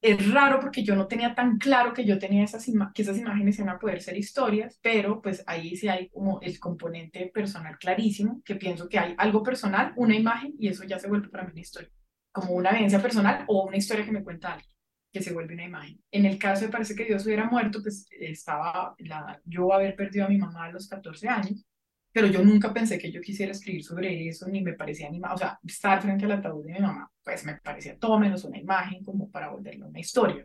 es 0.00 0.32
raro 0.32 0.60
porque 0.60 0.84
yo 0.84 0.94
no 0.94 1.06
tenía 1.06 1.34
tan 1.34 1.58
claro 1.58 1.92
que 1.92 2.04
yo 2.04 2.18
tenía 2.18 2.44
esas, 2.44 2.66
que 2.94 3.02
esas 3.02 3.18
imágenes 3.18 3.58
iban 3.58 3.70
a 3.70 3.78
poder 3.78 4.00
ser 4.02 4.16
historias, 4.16 4.78
pero 4.82 5.20
pues 5.20 5.42
ahí 5.46 5.76
sí 5.76 5.88
hay 5.88 6.08
como 6.08 6.40
el 6.42 6.58
componente 6.60 7.30
personal 7.32 7.78
clarísimo, 7.78 8.42
que 8.44 8.56
pienso 8.56 8.88
que 8.88 8.98
hay 8.98 9.14
algo 9.18 9.42
personal, 9.42 9.92
una 9.96 10.14
imagen, 10.14 10.54
y 10.58 10.68
eso 10.68 10.84
ya 10.84 10.98
se 10.98 11.08
vuelve 11.08 11.28
para 11.28 11.44
mí 11.44 11.52
una 11.52 11.60
historia, 11.60 11.90
como 12.36 12.52
una 12.52 12.68
evidencia 12.68 13.00
personal 13.00 13.46
o 13.48 13.64
una 13.64 13.78
historia 13.78 14.04
que 14.04 14.12
me 14.12 14.22
cuenta 14.22 14.52
alguien, 14.52 14.70
que 15.10 15.22
se 15.22 15.32
vuelve 15.32 15.54
una 15.54 15.64
imagen. 15.64 15.98
En 16.10 16.26
el 16.26 16.38
caso 16.38 16.66
de 16.66 16.70
parece 16.70 16.94
que 16.94 17.06
Dios 17.06 17.24
hubiera 17.24 17.48
muerto, 17.48 17.80
pues 17.82 18.06
estaba 18.10 18.94
la, 18.98 19.40
yo 19.46 19.72
haber 19.72 19.96
perdido 19.96 20.26
a 20.26 20.28
mi 20.28 20.36
mamá 20.36 20.66
a 20.66 20.70
los 20.72 20.86
14 20.86 21.28
años, 21.28 21.64
pero 22.12 22.26
yo 22.26 22.44
nunca 22.44 22.74
pensé 22.74 22.98
que 22.98 23.10
yo 23.10 23.22
quisiera 23.22 23.52
escribir 23.52 23.82
sobre 23.82 24.28
eso, 24.28 24.46
ni 24.48 24.60
me 24.60 24.74
parecía 24.74 25.08
animado, 25.08 25.34
o 25.34 25.38
sea, 25.38 25.58
estar 25.66 26.02
frente 26.02 26.26
al 26.26 26.32
ataúd 26.32 26.66
de 26.66 26.74
mi 26.74 26.80
mamá, 26.80 27.10
pues 27.24 27.42
me 27.46 27.54
parecía 27.56 27.98
todo 27.98 28.18
menos 28.18 28.44
una 28.44 28.58
imagen 28.58 29.02
como 29.02 29.30
para 29.30 29.48
volverlo 29.48 29.88
una 29.88 30.00
historia. 30.00 30.44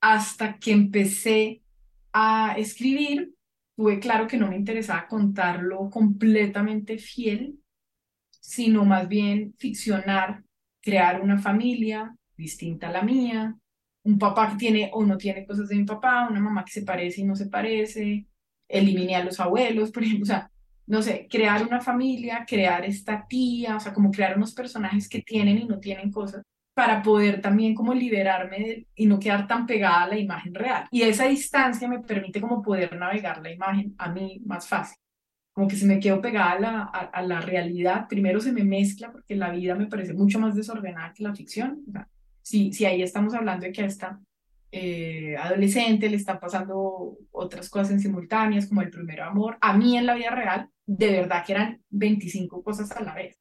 Hasta 0.00 0.56
que 0.56 0.72
empecé 0.72 1.60
a 2.14 2.54
escribir, 2.56 3.34
tuve 3.76 4.00
claro 4.00 4.26
que 4.26 4.38
no 4.38 4.48
me 4.48 4.56
interesaba 4.56 5.06
contarlo 5.06 5.90
completamente 5.90 6.96
fiel, 6.96 7.58
sino 8.40 8.86
más 8.86 9.06
bien 9.08 9.54
ficcionar, 9.58 10.42
crear 10.82 11.20
una 11.20 11.38
familia 11.38 12.14
distinta 12.36 12.88
a 12.88 12.92
la 12.92 13.02
mía, 13.02 13.56
un 14.04 14.18
papá 14.18 14.50
que 14.50 14.56
tiene 14.56 14.90
o 14.92 15.04
no 15.04 15.16
tiene 15.16 15.46
cosas 15.46 15.68
de 15.68 15.76
mi 15.76 15.84
papá, 15.84 16.28
una 16.28 16.40
mamá 16.40 16.64
que 16.64 16.72
se 16.72 16.82
parece 16.82 17.20
y 17.20 17.24
no 17.24 17.36
se 17.36 17.46
parece, 17.46 18.26
eliminé 18.68 19.16
a 19.16 19.24
los 19.24 19.38
abuelos, 19.40 19.92
por 19.92 20.02
ejemplo, 20.02 20.24
o 20.24 20.26
sea, 20.26 20.50
no 20.86 21.02
sé, 21.02 21.28
crear 21.30 21.64
una 21.64 21.80
familia, 21.80 22.44
crear 22.46 22.84
esta 22.84 23.26
tía, 23.26 23.76
o 23.76 23.80
sea, 23.80 23.92
como 23.92 24.10
crear 24.10 24.36
unos 24.36 24.52
personajes 24.52 25.08
que 25.08 25.22
tienen 25.22 25.58
y 25.58 25.64
no 25.64 25.78
tienen 25.78 26.10
cosas 26.10 26.42
para 26.74 27.02
poder 27.02 27.40
también 27.40 27.74
como 27.74 27.94
liberarme 27.94 28.86
y 28.94 29.06
no 29.06 29.18
quedar 29.18 29.46
tan 29.46 29.66
pegada 29.66 30.04
a 30.04 30.08
la 30.08 30.18
imagen 30.18 30.54
real. 30.54 30.86
Y 30.90 31.02
esa 31.02 31.26
distancia 31.26 31.86
me 31.86 32.00
permite 32.00 32.40
como 32.40 32.62
poder 32.62 32.96
navegar 32.96 33.42
la 33.42 33.52
imagen 33.52 33.94
a 33.98 34.10
mí 34.10 34.40
más 34.44 34.66
fácil. 34.66 34.98
Como 35.52 35.68
que 35.68 35.76
se 35.76 35.86
me 35.86 36.00
quedo 36.00 36.20
pegada 36.20 36.52
a 36.52 36.60
la, 36.60 36.82
a, 36.82 37.22
la 37.22 37.40
realidad, 37.40 38.06
primero 38.08 38.40
se 38.40 38.52
me 38.52 38.64
mezcla 38.64 39.12
porque 39.12 39.36
la 39.36 39.50
vida 39.50 39.74
me 39.74 39.86
parece 39.86 40.14
mucho 40.14 40.38
más 40.38 40.54
desordenada 40.54 41.12
que 41.12 41.22
la 41.22 41.34
ficción. 41.34 41.84
si, 42.42 42.72
si 42.72 42.84
ahí 42.86 43.02
estamos 43.02 43.34
hablando 43.34 43.66
de 43.66 43.72
que 43.72 43.84
esta 43.84 44.18
eh, 44.74 45.36
adolescente 45.36 46.08
le 46.08 46.16
están 46.16 46.40
pasando 46.40 47.18
otras 47.30 47.68
cosas 47.68 47.90
en 47.90 48.00
simultáneas, 48.00 48.66
como 48.66 48.80
el 48.80 48.90
primer 48.90 49.20
amor, 49.20 49.58
a 49.60 49.76
mí 49.76 49.98
en 49.98 50.06
la 50.06 50.14
vida 50.14 50.30
real 50.30 50.70
de 50.86 51.10
verdad 51.10 51.44
que 51.44 51.52
eran 51.52 51.82
25 51.90 52.62
cosas 52.62 52.90
a 52.92 53.02
la 53.02 53.14
vez. 53.14 53.38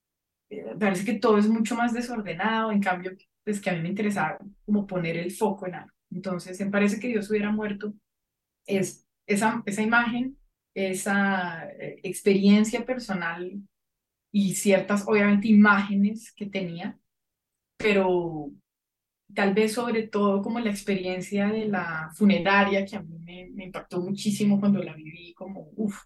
Eh, 0.49 0.75
parece 0.77 1.05
que 1.05 1.13
todo 1.13 1.37
es 1.37 1.47
mucho 1.47 1.75
más 1.75 1.93
desordenado, 1.93 2.71
en 2.71 2.81
cambio, 2.81 3.13
pues 3.43 3.61
que 3.61 3.69
a 3.69 3.73
mí 3.73 3.81
me 3.81 3.89
interesaba 3.89 4.37
como 4.65 4.85
poner 4.85 5.17
el 5.17 5.31
foco 5.31 5.67
en 5.67 5.75
algo. 5.75 5.91
Entonces, 6.11 6.59
me 6.59 6.69
parece 6.69 6.99
que 6.99 7.07
Dios 7.07 7.29
hubiera 7.29 7.51
muerto, 7.51 7.93
es 8.65 9.07
esa, 9.25 9.63
esa 9.65 9.81
imagen, 9.81 10.37
esa 10.73 11.69
eh, 11.71 11.99
experiencia 12.03 12.85
personal 12.85 13.61
y 14.31 14.55
ciertas, 14.55 15.05
obviamente, 15.07 15.47
imágenes 15.47 16.31
que 16.33 16.45
tenía, 16.45 16.97
pero 17.77 18.51
tal 19.33 19.53
vez 19.53 19.73
sobre 19.73 20.07
todo 20.07 20.41
como 20.41 20.59
la 20.59 20.69
experiencia 20.71 21.47
de 21.47 21.65
la 21.67 22.11
funeraria, 22.15 22.85
que 22.85 22.95
a 22.95 23.01
mí 23.01 23.17
me, 23.19 23.49
me 23.53 23.65
impactó 23.65 24.01
muchísimo 24.01 24.59
cuando 24.59 24.81
la 24.83 24.93
viví, 24.93 25.33
como, 25.33 25.69
uff, 25.75 26.03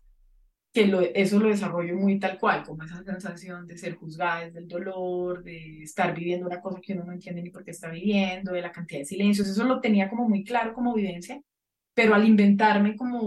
que 0.75 0.87
lo, 0.87 0.99
eso 0.99 1.39
lo 1.39 1.47
desarrollo 1.47 1.95
muy 1.95 2.19
tal 2.19 2.37
cual, 2.37 2.63
como 2.65 2.83
esa 2.83 3.01
sensación 3.01 3.65
de 3.65 3.77
ser 3.77 3.95
juzgada 3.95 4.41
desde 4.41 4.59
el 4.59 4.67
dolor, 4.67 5.41
de 5.41 5.81
estar 5.81 6.13
viviendo 6.13 6.45
una 6.45 6.59
cosa 6.59 6.81
que 6.81 6.91
uno 6.91 7.05
no 7.05 7.13
entiende 7.13 7.41
ni 7.41 7.49
por 7.49 7.63
qué 7.63 7.71
está 7.71 7.89
viviendo, 7.89 8.51
de 8.51 8.61
la 8.61 8.73
cantidad 8.73 8.99
de 8.99 9.05
silencios, 9.05 9.47
eso 9.47 9.63
lo 9.63 9.79
tenía 9.79 10.09
como 10.09 10.27
muy 10.27 10.43
claro 10.43 10.73
como 10.73 10.93
vivencia, 10.93 11.41
pero 11.95 12.13
al 12.13 12.27
inventarme 12.27 12.95
como 12.97 13.21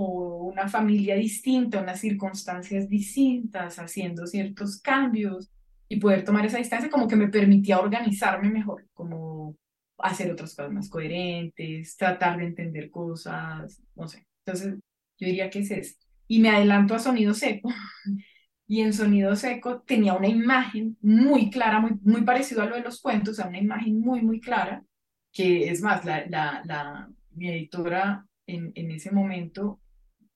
una 0.46 0.68
familia 0.68 1.16
distinta, 1.16 1.80
unas 1.80 2.00
circunstancias 2.00 2.88
distintas, 2.88 3.78
haciendo 3.78 4.26
ciertos 4.26 4.80
cambios 4.80 5.50
y 5.88 5.98
poder 5.98 6.22
tomar 6.24 6.44
esa 6.44 6.58
distancia, 6.58 6.90
como 6.90 7.08
que 7.08 7.16
me 7.16 7.28
permitía 7.28 7.80
organizarme 7.80 8.50
mejor, 8.50 8.86
como 8.92 9.56
hacer 9.98 10.30
otras 10.30 10.54
cosas 10.54 10.70
más 10.70 10.90
coherentes, 10.90 11.96
tratar 11.96 12.38
de 12.38 12.46
entender 12.46 12.90
cosas, 12.90 13.82
no 13.96 14.06
sé. 14.06 14.26
Entonces, 14.44 14.74
yo 15.18 15.26
diría 15.26 15.50
que 15.50 15.60
es 15.60 15.70
esto 15.70 16.06
y 16.28 16.40
me 16.40 16.50
adelanto 16.50 16.94
a 16.94 17.00
sonido 17.00 17.34
seco. 17.34 17.70
Y 18.70 18.82
en 18.82 18.92
sonido 18.92 19.34
seco 19.34 19.80
tenía 19.80 20.12
una 20.12 20.28
imagen 20.28 20.98
muy 21.00 21.48
clara, 21.48 21.80
muy, 21.80 21.92
muy 22.02 22.20
parecido 22.20 22.60
a 22.60 22.66
lo 22.66 22.76
de 22.76 22.82
los 22.82 23.00
cuentos, 23.00 23.40
a 23.40 23.48
una 23.48 23.58
imagen 23.58 23.98
muy, 23.98 24.20
muy 24.20 24.40
clara, 24.42 24.84
que 25.32 25.70
es 25.70 25.80
más, 25.80 26.04
la, 26.04 26.26
la, 26.26 26.60
la, 26.66 27.08
mi 27.30 27.48
editora 27.48 28.27
en, 28.48 28.90
ese 28.90 29.10
momento 29.12 29.80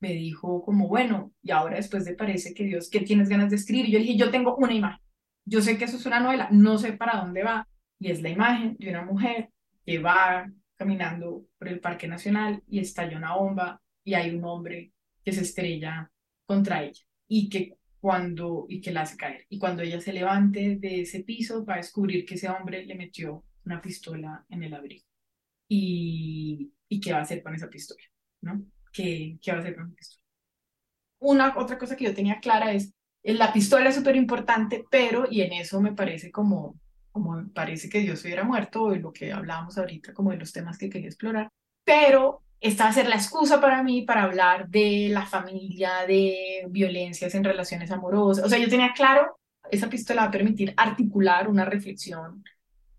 me 0.00 0.12
dijo 0.12 0.62
como, 0.62 0.88
bueno, 0.88 1.32
y 1.42 1.50
ahora 1.50 1.76
después 1.76 2.04
de 2.04 2.14
Parece 2.14 2.54
que 2.54 2.64
Dios, 2.64 2.90
¿qué 2.90 3.00
tienes 3.00 3.28
ganas 3.28 3.50
de 3.50 3.56
escribir? 3.56 3.88
Y 3.88 3.92
yo 3.92 3.98
dije, 3.98 4.16
yo 4.16 4.30
tengo 4.30 4.56
una 4.56 4.74
imagen. 4.74 5.00
Yo 5.44 5.60
sé 5.60 5.78
que 5.78 5.84
eso 5.84 5.96
es 5.96 6.06
una 6.06 6.20
novela, 6.20 6.48
no 6.50 6.78
sé 6.78 6.92
para 6.92 7.20
dónde 7.20 7.42
va. 7.42 7.68
Y 7.98 8.10
es 8.10 8.22
la 8.22 8.28
imagen 8.28 8.76
de 8.78 8.90
una 8.90 9.04
mujer 9.04 9.50
que 9.84 9.98
va 9.98 10.50
caminando 10.76 11.46
por 11.58 11.68
el 11.68 11.80
Parque 11.80 12.08
Nacional 12.08 12.62
y 12.68 12.80
estalla 12.80 13.16
una 13.16 13.36
bomba 13.36 13.80
y 14.04 14.14
hay 14.14 14.34
un 14.34 14.44
hombre 14.44 14.92
que 15.24 15.32
se 15.32 15.42
estrella 15.42 16.10
contra 16.44 16.82
ella 16.82 17.02
y 17.28 17.48
que 17.48 17.76
cuando 18.00 18.66
y 18.68 18.80
que 18.80 18.90
la 18.90 19.02
hace 19.02 19.16
caer 19.16 19.46
y 19.48 19.58
cuando 19.58 19.82
ella 19.82 20.00
se 20.00 20.12
levante 20.12 20.76
de 20.76 21.02
ese 21.02 21.22
piso 21.22 21.64
va 21.64 21.74
a 21.74 21.76
descubrir 21.76 22.24
que 22.24 22.34
ese 22.34 22.48
hombre 22.48 22.84
le 22.84 22.96
metió 22.96 23.44
una 23.64 23.80
pistola 23.80 24.44
en 24.48 24.64
el 24.64 24.74
abrigo 24.74 25.04
y, 25.74 26.72
y 26.92 27.00
qué 27.00 27.12
va 27.12 27.18
a 27.18 27.22
hacer 27.22 27.42
con 27.42 27.54
esa 27.54 27.68
pistola 27.68 28.02
no 28.42 28.62
qué, 28.92 29.38
qué 29.40 29.52
va 29.52 29.58
a 29.58 29.60
hacer 29.60 29.74
con 29.74 29.86
esa 29.86 29.94
pistola 29.94 30.22
una 31.20 31.58
otra 31.58 31.78
cosa 31.78 31.96
que 31.96 32.04
yo 32.04 32.14
tenía 32.14 32.40
clara 32.40 32.72
es 32.72 32.92
eh, 33.22 33.34
la 33.34 33.52
pistola 33.52 33.88
es 33.88 33.94
súper 33.94 34.16
importante 34.16 34.84
pero 34.90 35.26
y 35.30 35.42
en 35.42 35.52
eso 35.52 35.80
me 35.80 35.92
parece 35.92 36.30
como 36.30 36.78
como 37.10 37.46
parece 37.52 37.88
que 37.88 38.00
Dios 38.00 38.24
hubiera 38.24 38.44
muerto 38.44 38.84
o 38.84 38.94
lo 38.94 39.12
que 39.12 39.32
hablábamos 39.32 39.78
ahorita 39.78 40.12
como 40.12 40.30
de 40.30 40.38
los 40.38 40.52
temas 40.52 40.78
que 40.78 40.90
quería 40.90 41.08
explorar 41.08 41.48
pero 41.84 42.42
esta 42.62 42.84
va 42.84 42.90
a 42.90 42.92
ser 42.92 43.08
la 43.08 43.16
excusa 43.16 43.60
para 43.60 43.82
mí 43.82 44.02
para 44.02 44.22
hablar 44.22 44.68
de 44.68 45.08
la 45.10 45.26
familia, 45.26 46.06
de 46.06 46.64
violencias 46.70 47.34
en 47.34 47.42
relaciones 47.42 47.90
amorosas. 47.90 48.44
O 48.44 48.48
sea, 48.48 48.58
yo 48.58 48.68
tenía 48.68 48.92
claro, 48.92 49.36
esa 49.68 49.90
pistola 49.90 50.22
va 50.22 50.28
a 50.28 50.30
permitir 50.30 50.72
articular 50.76 51.48
una 51.48 51.64
reflexión 51.64 52.44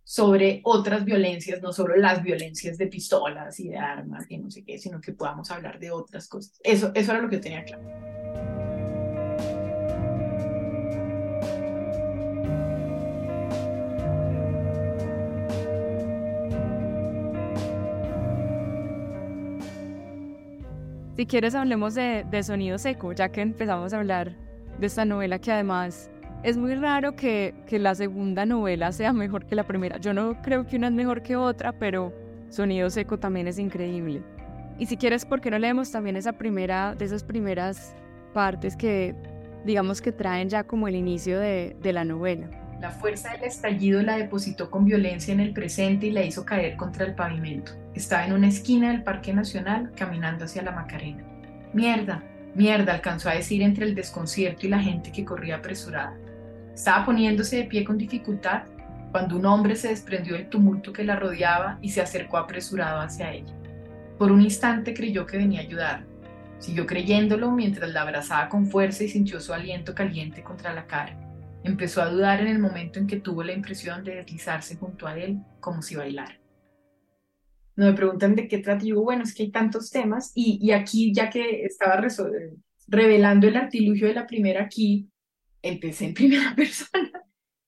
sobre 0.04 0.62
otras 0.63 1.06
violencias, 1.06 1.62
no 1.62 1.72
solo 1.72 1.96
las 1.96 2.22
violencias 2.22 2.78
de 2.78 2.88
pistolas 2.88 3.60
y 3.60 3.70
de 3.70 3.78
armas 3.78 4.26
y 4.30 4.38
no 4.38 4.52
sé 4.52 4.63
qué, 4.63 4.78
sino 4.78 5.00
que 5.00 5.13
podamos 5.13 5.50
hablar 5.52 5.80
de 5.80 5.92
otras 5.92 6.28
cosas. 6.28 6.60
Eso, 6.63 6.92
eso 6.94 7.12
era 7.12 7.22
lo 7.22 7.30
que 7.30 7.38
tenía 7.38 7.63
claro. 7.63 7.84
Si 21.16 21.28
quieres 21.28 21.54
hablemos 21.54 21.94
de, 21.94 22.44
Sonido 22.44 22.78
Seco, 22.78 23.13
ya 23.13 23.30
que 23.30 23.42
empezamos 23.42 23.94
a 23.94 23.98
hablar 23.98 24.36
de 24.80 24.88
esta 24.88 25.06
novela 25.06 25.39
que 25.39 25.52
además 25.52 26.10
es 26.43 26.58
muy 26.58 26.75
raro 26.75 27.15
que, 27.15 27.56
que, 27.65 27.79
la 27.79 27.95
segunda 27.95 28.45
novela 28.45 28.91
sea 28.91 29.13
mejor 29.13 29.45
que 29.45 29.56
la 29.56 29.65
primera. 29.65 29.97
Yo 29.97 30.13
no 30.13 30.41
creo 30.41 30.67
que 30.67 30.75
una 30.75 30.88
es 30.88 30.93
mejor 30.93 31.23
que 31.23 31.36
otra, 31.36 31.71
pero 31.71 32.13
Sonido 32.49 32.89
Seco 32.89 33.17
también 33.17 33.47
es 33.47 33.58
increíble. 33.58 34.21
Y 34.77 34.86
si 34.86 34.97
quieres, 34.97 35.25
¿por 35.25 35.39
qué 35.39 35.49
no 35.49 35.58
leemos 35.58 35.91
también 35.91 36.15
esa 36.15 36.34
primera, 36.34 36.95
de 36.95 37.06
esas 37.06 37.23
primeras 37.23 37.95
partes 38.34 38.75
que 38.75 39.15
digamos 39.65 40.01
que 40.01 40.12
traen 40.12 40.49
ya 40.49 40.63
como 40.63 40.88
el 40.88 40.95
inicio 40.95 41.39
de, 41.39 41.75
de 41.82 41.93
la 41.93 42.03
novela? 42.03 42.49
La 42.82 42.91
fuerza 42.91 43.32
del 43.32 43.43
estallido 43.43 44.01
la 44.01 44.17
depositó 44.17 44.69
con 44.69 44.84
violencia 44.84 45.34
en 45.34 45.39
el 45.39 45.53
presente 45.53 46.08
y 46.08 46.12
la 46.12 46.23
hizo 46.23 46.43
caer 46.43 46.75
contra 46.75 47.06
el 47.06 47.15
pavimento. 47.15 47.71
Estaba 47.93 48.25
en 48.25 48.34
una 48.34 48.49
esquina 48.49 48.91
del 48.91 49.03
Parque 49.03 49.34
Nacional 49.34 49.93
caminando 49.95 50.43
hacia 50.43 50.63
la 50.63 50.71
Macarena. 50.73 51.23
Mierda, 51.71 52.23
mierda, 52.56 52.93
alcanzó 52.93 53.29
a 53.29 53.36
decir 53.36 53.62
entre 53.62 53.86
el 53.86 53.95
desconcierto 53.95 54.65
y 54.65 54.69
la 54.69 54.79
gente 54.79 55.13
que 55.13 55.23
corría 55.23 55.58
apresurada. 55.58 56.17
Estaba 56.73 57.05
poniéndose 57.05 57.57
de 57.57 57.63
pie 57.65 57.83
con 57.83 57.97
dificultad 57.97 58.63
cuando 59.12 59.36
un 59.38 59.45
hombre 59.45 59.75
se 59.75 59.89
desprendió 59.89 60.33
del 60.33 60.49
tumulto 60.49 60.91
que 60.91 61.03
la 61.03 61.15
rodeaba 61.15 61.77
y 61.81 61.89
se 61.89 62.01
acercó 62.01 62.38
apresurado 62.38 62.99
hacia 62.99 63.31
ella. 63.31 63.53
Por 64.17 64.31
un 64.31 64.41
instante 64.41 64.93
creyó 64.95 65.27
que 65.27 65.38
venía 65.38 65.59
a 65.59 65.63
ayudar. 65.63 66.05
Siguió 66.57 66.88
creyéndolo 66.88 67.51
mientras 67.51 67.91
la 67.91 68.01
abrazaba 68.01 68.49
con 68.49 68.65
fuerza 68.65 69.03
y 69.03 69.09
sintió 69.09 69.39
su 69.39 69.53
aliento 69.53 69.93
caliente 69.93 70.41
contra 70.41 70.73
la 70.73 70.88
cara. 70.88 71.15
Empezó 71.63 72.01
a 72.01 72.09
dudar 72.09 72.41
en 72.41 72.47
el 72.47 72.57
momento 72.57 72.97
en 72.97 73.05
que 73.05 73.19
tuvo 73.19 73.43
la 73.43 73.53
impresión 73.53 74.03
de 74.03 74.15
deslizarse 74.15 74.75
junto 74.75 75.05
a 75.05 75.15
él 75.15 75.39
como 75.59 75.83
si 75.83 75.95
bailara. 75.95 76.39
No 77.75 77.86
me 77.86 77.93
preguntan 77.93 78.36
de 78.36 78.47
qué 78.47 78.57
trata, 78.59 78.83
y 78.83 78.88
digo, 78.88 79.03
bueno, 79.03 79.23
es 79.23 79.33
que 79.36 79.43
hay 79.43 79.51
tantos 79.51 79.91
temas 79.91 80.31
y 80.36 80.71
aquí 80.71 81.13
ya 81.13 81.29
que 81.29 81.65
estaba 81.65 82.01
revelando 82.88 83.47
el 83.47 83.57
artilugio 83.57 84.07
de 84.07 84.13
la 84.13 84.27
primera 84.27 84.63
aquí, 84.63 85.09
empecé 85.63 86.06
en 86.06 86.13
primera 86.15 86.56
persona 86.56 87.23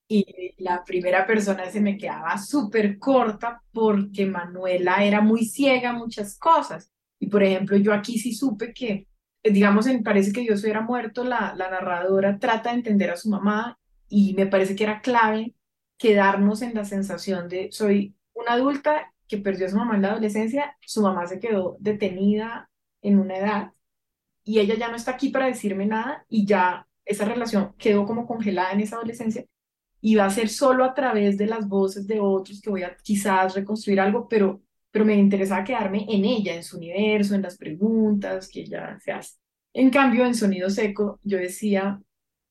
y 0.08 0.53
la 0.60 0.84
primera 0.84 1.25
persona 1.25 1.69
se 1.71 1.81
me 1.81 1.97
quedaba 1.97 2.38
súper 2.38 2.99
corta 2.99 3.62
porque 3.73 4.25
Manuela 4.27 5.03
era 5.03 5.21
muy 5.21 5.45
ciega 5.45 5.91
a 5.91 5.93
muchas 5.93 6.38
cosas. 6.38 6.91
Y 7.19 7.27
por 7.27 7.43
ejemplo, 7.43 7.77
yo 7.77 7.93
aquí 7.93 8.19
sí 8.19 8.34
supe 8.34 8.73
que, 8.73 9.08
digamos, 9.43 9.88
en 9.88 10.03
Parece 10.03 10.31
que 10.34 10.41
Dios 10.41 10.63
hubiera 10.63 10.81
muerto, 10.81 11.23
la, 11.23 11.55
la 11.55 11.69
narradora 11.71 12.39
trata 12.39 12.71
de 12.71 12.77
entender 12.77 13.10
a 13.12 13.17
su 13.17 13.29
mamá 13.29 13.79
y 14.08 14.34
me 14.36 14.47
parece 14.47 14.75
que 14.75 14.84
era 14.84 15.01
clave 15.01 15.55
quedarnos 15.97 16.62
en 16.62 16.75
la 16.75 16.86
sensación 16.86 17.49
de 17.49 17.71
soy 17.71 18.15
una 18.34 18.53
adulta 18.53 19.13
que 19.27 19.38
perdió 19.38 19.65
a 19.67 19.69
su 19.69 19.77
mamá 19.77 19.95
en 19.95 20.03
la 20.03 20.12
adolescencia, 20.12 20.77
su 20.81 21.01
mamá 21.01 21.25
se 21.27 21.39
quedó 21.39 21.77
detenida 21.79 22.69
en 23.01 23.19
una 23.19 23.38
edad 23.38 23.71
y 24.43 24.60
ella 24.60 24.75
ya 24.75 24.89
no 24.89 24.95
está 24.95 25.12
aquí 25.12 25.29
para 25.29 25.47
decirme 25.47 25.86
nada 25.88 26.25
y 26.29 26.45
ya 26.45 26.85
esa 27.05 27.25
relación 27.25 27.73
quedó 27.77 28.05
como 28.05 28.27
congelada 28.27 28.71
en 28.71 28.81
esa 28.81 28.97
adolescencia 28.97 29.45
y 30.01 30.15
va 30.15 30.25
a 30.25 30.29
ser 30.29 30.49
solo 30.49 30.83
a 30.85 30.93
través 30.93 31.37
de 31.37 31.47
las 31.47 31.67
voces 31.67 32.07
de 32.07 32.19
otros 32.19 32.61
que 32.61 32.69
voy 32.69 32.83
a 32.83 32.95
quizás 32.97 33.55
reconstruir 33.55 33.99
algo, 33.99 34.27
pero, 34.27 34.61
pero 34.91 35.05
me 35.05 35.15
interesaba 35.15 35.63
quedarme 35.63 36.05
en 36.09 36.25
ella, 36.25 36.55
en 36.55 36.63
su 36.63 36.77
universo, 36.77 37.35
en 37.35 37.41
las 37.41 37.57
preguntas 37.57 38.47
que 38.47 38.61
ella 38.61 38.99
se 38.99 39.11
hace. 39.11 39.35
En 39.73 39.89
cambio, 39.89 40.25
en 40.25 40.35
Sonido 40.35 40.69
Seco, 40.69 41.19
yo 41.23 41.37
decía, 41.37 42.01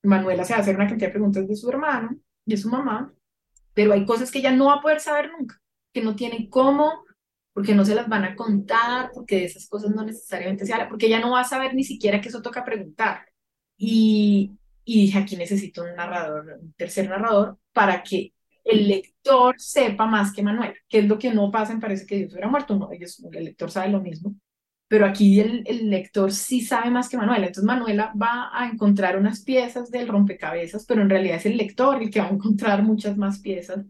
Manuela 0.03 0.43
se 0.45 0.53
hacer 0.53 0.75
una 0.75 0.87
cantidad 0.87 1.07
de 1.07 1.13
preguntas 1.13 1.47
de 1.47 1.55
su 1.55 1.69
hermano, 1.69 2.17
de 2.45 2.57
su 2.57 2.69
mamá, 2.69 3.13
pero 3.73 3.93
hay 3.93 4.05
cosas 4.05 4.31
que 4.31 4.39
ella 4.39 4.51
no 4.51 4.65
va 4.67 4.75
a 4.75 4.81
poder 4.81 4.99
saber 4.99 5.31
nunca, 5.31 5.61
que 5.93 6.01
no 6.01 6.15
tiene 6.15 6.49
cómo, 6.49 7.05
porque 7.53 7.73
no 7.73 7.85
se 7.85 7.95
las 7.95 8.09
van 8.09 8.25
a 8.25 8.35
contar, 8.35 9.11
porque 9.13 9.37
de 9.37 9.45
esas 9.45 9.67
cosas 9.67 9.95
no 9.95 10.03
necesariamente 10.03 10.65
se 10.65 10.73
habla, 10.73 10.89
porque 10.89 11.05
ella 11.07 11.21
no 11.21 11.31
va 11.31 11.39
a 11.41 11.45
saber 11.45 11.73
ni 11.73 11.85
siquiera 11.85 12.19
que 12.19 12.29
eso 12.29 12.41
toca 12.41 12.65
preguntar. 12.65 13.25
Y, 13.77 14.51
dije, 14.85 15.17
aquí 15.17 15.35
necesito 15.35 15.83
un 15.83 15.95
narrador, 15.95 16.59
un 16.61 16.73
tercer 16.73 17.09
narrador, 17.09 17.57
para 17.73 18.03
que 18.03 18.33
el 18.63 18.87
lector 18.87 19.55
sepa 19.59 20.05
más 20.05 20.33
que 20.33 20.43
Manuela, 20.43 20.73
que 20.87 20.99
es 20.99 21.05
lo 21.05 21.19
que 21.19 21.33
no 21.33 21.51
pasa 21.51 21.77
Parece 21.79 22.05
que 22.05 22.17
Dios 22.17 22.31
hubiera 22.31 22.47
muerto, 22.47 22.75
no, 22.75 22.91
ellos, 22.91 23.23
el 23.31 23.45
lector 23.45 23.69
sabe 23.69 23.89
lo 23.89 24.01
mismo, 24.01 24.35
pero 24.87 25.05
aquí 25.05 25.39
el, 25.39 25.63
el, 25.67 25.89
lector 25.89 26.31
sí 26.31 26.61
sabe 26.61 26.89
más 26.91 27.09
que 27.09 27.17
Manuela. 27.17 27.47
Entonces 27.47 27.63
Manuela 27.65 28.13
va 28.21 28.51
a 28.53 28.67
encontrar 28.67 29.17
unas 29.17 29.43
piezas 29.43 29.91
del 29.91 30.07
rompecabezas, 30.07 30.85
pero 30.85 31.01
en 31.01 31.09
realidad 31.09 31.37
es 31.37 31.45
el 31.45 31.57
lector 31.57 32.01
el 32.01 32.09
que 32.09 32.19
va 32.19 32.27
a 32.27 32.31
encontrar 32.31 32.83
muchas 32.83 33.17
más 33.17 33.39
piezas 33.39 33.85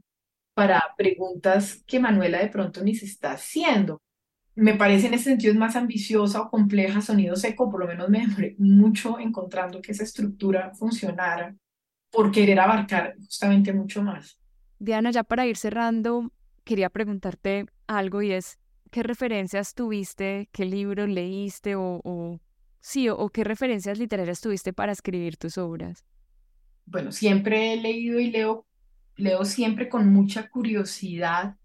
para 0.53 0.81
preguntas 0.97 1.83
que 1.85 1.99
Manuela 1.99 2.39
de 2.39 2.47
pronto 2.47 2.81
ni 2.83 2.95
se 2.95 3.05
está 3.05 3.33
haciendo. 3.33 4.01
Me 4.55 4.75
parece 4.75 5.07
en 5.07 5.13
ese 5.13 5.25
sentido 5.25 5.51
es 5.51 5.59
más 5.59 5.75
ambiciosa 5.75 6.41
o 6.41 6.49
compleja 6.49 7.01
Sonido 7.01 7.35
Seco, 7.35 7.69
por 7.69 7.81
lo 7.81 7.87
menos 7.87 8.09
me 8.09 8.21
demoré 8.21 8.55
mucho 8.57 9.19
encontrando 9.19 9.81
que 9.81 9.91
esa 9.91 10.03
estructura 10.03 10.71
funcionara 10.73 11.55
por 12.09 12.31
querer 12.31 12.59
abarcar 12.59 13.15
justamente 13.17 13.73
mucho 13.73 14.01
más. 14.01 14.39
Diana, 14.79 15.11
ya 15.11 15.23
para 15.23 15.45
ir 15.45 15.57
cerrando, 15.57 16.31
quería 16.63 16.89
preguntarte 16.89 17.65
algo 17.87 18.21
y 18.21 18.31
es, 18.31 18.57
¿qué 18.91 19.03
referencias 19.03 19.73
tuviste, 19.73 20.47
qué 20.51 20.65
libros 20.65 21.09
leíste 21.09 21.75
o, 21.75 22.39
sí, 22.79 23.09
o, 23.09 23.29
qué 23.29 23.43
referencias 23.43 23.99
literarias 23.99 24.41
tuviste 24.41 24.71
para 24.71 24.93
escribir 24.93 25.37
tus 25.37 25.57
obras? 25.57 26.05
Bueno, 26.85 27.11
siempre 27.11 27.73
he 27.73 27.77
leído 27.77 28.19
y 28.19 28.31
leo, 28.31 28.65
leo 29.15 29.43
siempre 29.43 29.89
con 29.89 30.11
mucha 30.13 30.49
curiosidad. 30.49 31.55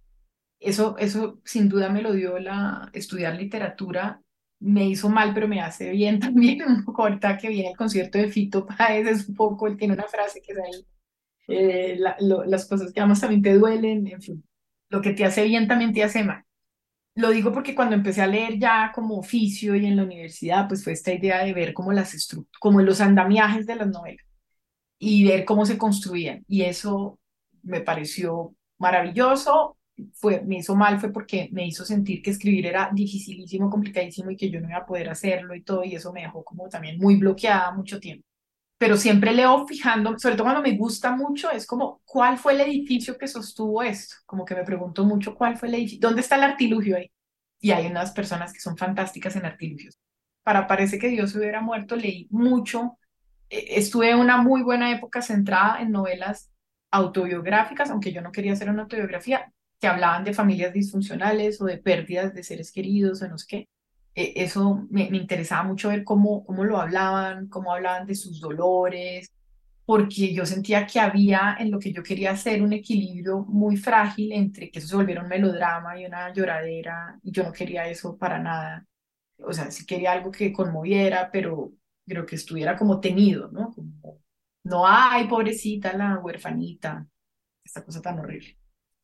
Eso, 0.61 0.97
eso 0.99 1.41
sin 1.45 1.69
duda 1.69 1.89
me 1.91 2.03
lo 2.03 2.13
dio 2.13 2.39
la 2.39 2.91
estudiar 2.93 3.35
literatura. 3.37 4.23
Me 4.61 4.87
hizo 4.89 5.09
mal, 5.09 5.33
pero 5.35 5.49
me 5.49 5.61
hace 5.61 5.91
bien 5.91 6.21
también. 6.21 6.63
Un 6.63 6.85
poco 6.85 7.03
ahorita 7.03 7.39
que 7.39 7.49
viene 7.49 7.71
el 7.71 7.77
concierto 7.77 8.19
de 8.19 8.29
Fito 8.31 8.67
Páez, 8.67 9.07
es 9.07 9.29
un 9.29 9.35
poco, 9.37 9.67
él 9.67 9.77
tiene 9.77 9.95
una 9.95 10.07
frase 10.09 10.43
que 10.43 10.53
es 10.53 10.59
ahí, 10.59 10.87
eh, 11.49 11.99
las 12.47 12.67
cosas 12.67 12.93
que 12.93 13.01
amas 13.01 13.21
también 13.21 13.43
te 13.43 13.55
duelen, 13.55 14.07
en 14.07 14.23
fin. 14.23 14.45
Lo 14.91 15.01
que 15.03 15.13
te 15.13 15.25
hace 15.25 15.45
bien 15.45 15.69
también 15.69 15.93
te 15.93 16.05
hace 16.05 16.25
mal. 16.25 16.45
Lo 17.15 17.31
digo 17.31 17.53
porque 17.53 17.75
cuando 17.75 17.97
empecé 17.97 18.23
a 18.23 18.27
leer 18.27 18.59
ya 18.59 18.93
como 18.95 19.19
oficio 19.19 19.75
y 19.77 19.87
en 19.87 19.97
la 19.97 20.05
universidad, 20.05 20.69
pues 20.69 20.85
fue 20.85 20.93
esta 20.95 21.13
idea 21.13 21.45
de 21.45 21.53
ver 21.53 21.75
como 21.75 21.93
las 21.93 22.17
como 22.61 22.81
los 22.83 23.01
andamiajes 23.01 23.67
de 23.67 23.77
las 23.77 23.89
novelas 23.89 24.25
y 24.99 25.27
ver 25.27 25.45
cómo 25.45 25.67
se 25.67 25.79
construían. 25.79 26.45
Y 26.49 26.63
eso 26.63 27.19
me 27.63 27.81
pareció 27.81 28.55
maravilloso. 28.79 29.77
Fue, 30.15 30.43
me 30.43 30.59
hizo 30.59 30.75
mal 30.77 31.01
fue 31.01 31.13
porque 31.13 31.49
me 31.53 31.67
hizo 31.67 31.85
sentir 31.85 32.23
que 32.23 32.31
escribir 32.31 32.67
era 32.67 32.91
dificilísimo, 32.93 33.71
complicadísimo 33.71 34.31
y 34.31 34.37
que 34.37 34.51
yo 34.51 34.61
no 34.61 34.69
iba 34.69 34.79
a 34.79 34.87
poder 34.87 35.09
hacerlo 35.11 35.55
y 35.55 35.63
todo, 35.63 35.85
y 35.85 35.95
eso 35.95 36.13
me 36.13 36.23
dejó 36.23 36.45
como 36.45 36.69
también 36.69 36.99
muy 36.99 37.17
bloqueada 37.17 37.73
mucho 37.73 38.01
tiempo. 38.01 38.27
Pero 38.79 38.97
siempre 38.97 39.35
leo 39.35 39.67
fijando, 39.67 40.19
sobre 40.19 40.37
todo 40.37 40.45
cuando 40.45 40.63
me 40.63 40.77
gusta 40.77 41.15
mucho, 41.15 41.51
es 41.51 41.67
como, 41.67 42.01
¿cuál 42.07 42.39
fue 42.39 42.55
el 42.55 42.63
edificio 42.63 43.19
que 43.19 43.29
sostuvo 43.29 43.83
esto? 43.83 44.17
Como 44.27 44.45
que 44.45 44.55
me 44.55 44.65
pregunto 44.65 45.05
mucho, 45.05 45.35
¿cuál 45.35 45.59
fue 45.59 45.69
el 45.69 45.75
edificio? 45.75 46.01
¿Dónde 46.01 46.23
está 46.23 46.37
el 46.37 46.45
artilugio 46.45 46.97
ahí? 46.97 47.11
Y 47.61 47.73
hay 47.73 47.87
unas 47.87 48.13
personas 48.13 48.53
que 48.55 48.61
son 48.61 48.77
fantásticas 48.79 49.37
en 49.37 49.45
artilugios. 49.45 49.99
Para 50.43 50.67
Parece 50.67 50.99
que 50.99 51.09
Dios 51.09 51.35
hubiera 51.37 51.61
muerto, 51.61 51.95
leí 51.97 52.27
mucho. 52.31 52.99
E, 53.51 53.79
estuve 53.79 54.11
en 54.11 54.19
una 54.19 54.39
muy 54.39 54.63
buena 54.63 54.91
época 54.93 55.21
centrada 55.23 55.81
en 55.83 55.93
novelas 55.93 56.51
autobiográficas, 56.91 57.91
aunque 57.91 58.13
yo 58.13 58.23
no 58.23 58.33
quería 58.33 58.53
hacer 58.55 58.71
una 58.71 58.83
autobiografía, 58.83 59.53
que 59.81 59.87
hablaban 59.89 60.25
de 60.25 60.35
familias 60.35 60.73
disfuncionales 60.73 61.61
o 61.61 61.65
de 61.65 61.79
pérdidas 61.79 62.35
de 62.35 62.45
seres 62.45 62.71
queridos 62.73 63.23
o 63.23 63.29
no 63.29 63.39
sé 63.39 63.47
qué. 63.49 63.69
E, 64.15 64.35
eso 64.37 64.87
me, 64.91 65.11
me, 65.11 65.19
interesaba 65.19 65.63
mucho 65.65 65.89
ver 65.89 66.05
cómo, 66.05 66.45
cómo 66.45 66.65
lo 66.65 66.79
hablaban, 66.79 67.49
cómo 67.49 67.73
hablaban 67.73 68.07
de 68.07 68.15
sus 68.15 68.41
dolores, 68.41 69.31
porque 69.87 70.33
yo 70.35 70.47
sentía 70.47 70.87
que 70.87 71.01
había 71.01 71.57
en 71.59 71.71
lo 71.71 71.79
que 71.81 71.93
yo 71.93 72.03
quería 72.03 72.33
hacer 72.33 72.63
un 72.63 72.73
equilibrio 72.73 73.41
muy 73.41 73.77
frágil 73.77 74.33
entre 74.33 74.71
que 74.71 74.79
eso 74.79 74.89
se 74.89 74.97
volviera 74.97 75.23
un 75.23 75.29
melodrama 75.29 75.99
y 75.99 76.07
una 76.07 76.33
lloradera, 76.33 77.19
y 77.23 77.33
yo 77.33 77.43
no 77.45 77.53
quería 77.53 77.89
eso 77.89 78.17
para 78.17 78.39
nada. 78.39 78.87
O 79.39 79.53
sea, 79.53 79.71
sí 79.71 79.87
quería 79.87 80.13
algo 80.13 80.31
que 80.31 80.53
conmoviera, 80.53 81.31
pero, 81.33 81.73
pero 82.07 82.27
que 82.27 82.37
estuviera 82.37 82.77
como 82.77 83.01
tenido, 83.01 83.51
¿no? 83.51 83.73
Como, 83.73 84.21
no, 84.65 84.87
ay, 84.87 85.27
pobrecita 85.27 85.93
la 85.97 86.19
huerfanita, 86.19 87.07
esta 87.65 87.85
cosa 87.85 88.01
tan 88.03 88.19
horrible. 88.21 88.60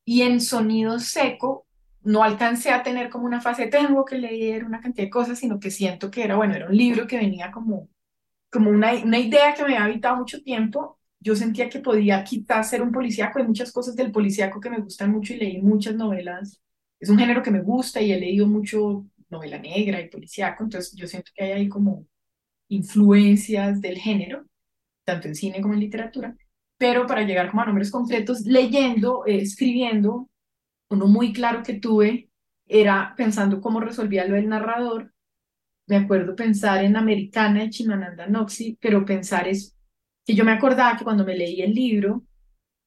Y 0.07 0.21
en 0.23 0.39
sonido 0.41 0.99
seco, 0.99 1.67
no 2.03 2.23
alcancé 2.23 2.71
a 2.71 2.81
tener 2.83 3.09
como 3.09 3.25
una 3.25 3.41
fase, 3.41 3.67
tengo 3.67 4.05
que 4.05 4.17
leer 4.17 4.63
una 4.63 4.79
cantidad 4.79 5.05
de 5.07 5.11
cosas, 5.11 5.39
sino 5.39 5.59
que 5.59 5.69
siento 5.71 6.09
que 6.09 6.23
era, 6.23 6.37
bueno, 6.37 6.55
era 6.55 6.67
un 6.67 6.77
libro 6.77 7.07
que 7.07 7.17
venía 7.17 7.51
como, 7.51 7.89
como 8.51 8.71
una, 8.71 8.93
una 8.95 9.19
idea 9.19 9.53
que 9.55 9.63
me 9.63 9.75
había 9.77 9.85
habitado 9.85 10.17
mucho 10.17 10.43
tiempo. 10.43 10.99
Yo 11.19 11.35
sentía 11.35 11.69
que 11.69 11.79
podía 11.79 12.23
quizás 12.23 12.69
ser 12.69 12.81
un 12.83 12.91
policíaco, 12.93 13.39
hay 13.39 13.47
muchas 13.47 13.71
cosas 13.73 13.95
del 13.95 14.11
policíaco 14.11 14.59
que 14.61 14.69
me 14.69 14.79
gustan 14.79 15.11
mucho 15.11 15.33
y 15.33 15.37
leí 15.37 15.61
muchas 15.61 15.95
novelas. 15.95 16.61
Es 16.99 17.09
un 17.09 17.19
género 17.19 17.43
que 17.43 17.51
me 17.51 17.61
gusta 17.61 18.01
y 18.01 18.11
he 18.13 18.19
leído 18.19 18.47
mucho 18.47 19.05
novela 19.29 19.59
negra 19.59 20.01
y 20.01 20.09
policíaco, 20.09 20.63
entonces 20.63 20.93
yo 20.95 21.07
siento 21.07 21.31
que 21.35 21.43
hay 21.45 21.51
ahí 21.53 21.69
como 21.69 22.05
influencias 22.69 23.81
del 23.81 23.97
género, 23.99 24.45
tanto 25.05 25.27
en 25.29 25.35
cine 25.35 25.61
como 25.61 25.75
en 25.75 25.81
literatura. 25.81 26.35
Pero 26.77 27.07
para 27.07 27.23
llegar 27.23 27.49
como 27.49 27.63
a 27.63 27.65
nombres 27.65 27.91
concretos, 27.91 28.41
leyendo, 28.41 29.25
eh, 29.25 29.41
escribiendo, 29.41 30.29
uno 30.89 31.07
muy 31.07 31.33
claro 31.33 31.63
que 31.63 31.73
tuve 31.75 32.29
era 32.67 33.13
pensando 33.17 33.61
cómo 33.61 33.79
resolvía 33.79 34.25
lo 34.25 34.35
del 34.35 34.49
narrador. 34.49 35.13
Me 35.87 35.97
acuerdo 35.97 36.35
pensar 36.35 36.83
en 36.83 36.97
Americana 36.97 37.61
de 37.61 37.69
Chimananda 37.69 38.27
Noxi, 38.27 38.77
pero 38.81 39.05
pensar 39.05 39.47
es 39.47 39.75
que 40.25 40.35
yo 40.35 40.43
me 40.45 40.51
acordaba 40.51 40.97
que 40.97 41.03
cuando 41.05 41.25
me 41.25 41.35
leí 41.37 41.61
el 41.61 41.73
libro, 41.73 42.23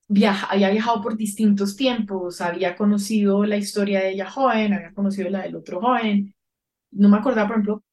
viaja, 0.09 0.47
había 0.47 0.71
viajado 0.71 1.01
por 1.03 1.17
distintos 1.17 1.77
tiempos, 1.77 2.41
había 2.41 2.77
conocido 2.77 3.45
la 3.45 3.57
historia 3.57 4.01
de 4.01 4.11
ella 4.11 4.31
joven, 4.31 4.75
había 4.75 4.93
conocido 4.93 5.31
la 5.31 5.43
del 5.43 5.57
otro 5.57 5.81
joven. 5.81 6.35
No 6.93 7.09
me 7.09 7.19
acordaba, 7.19 7.49
por 7.49 7.57
ejemplo, 7.57 7.85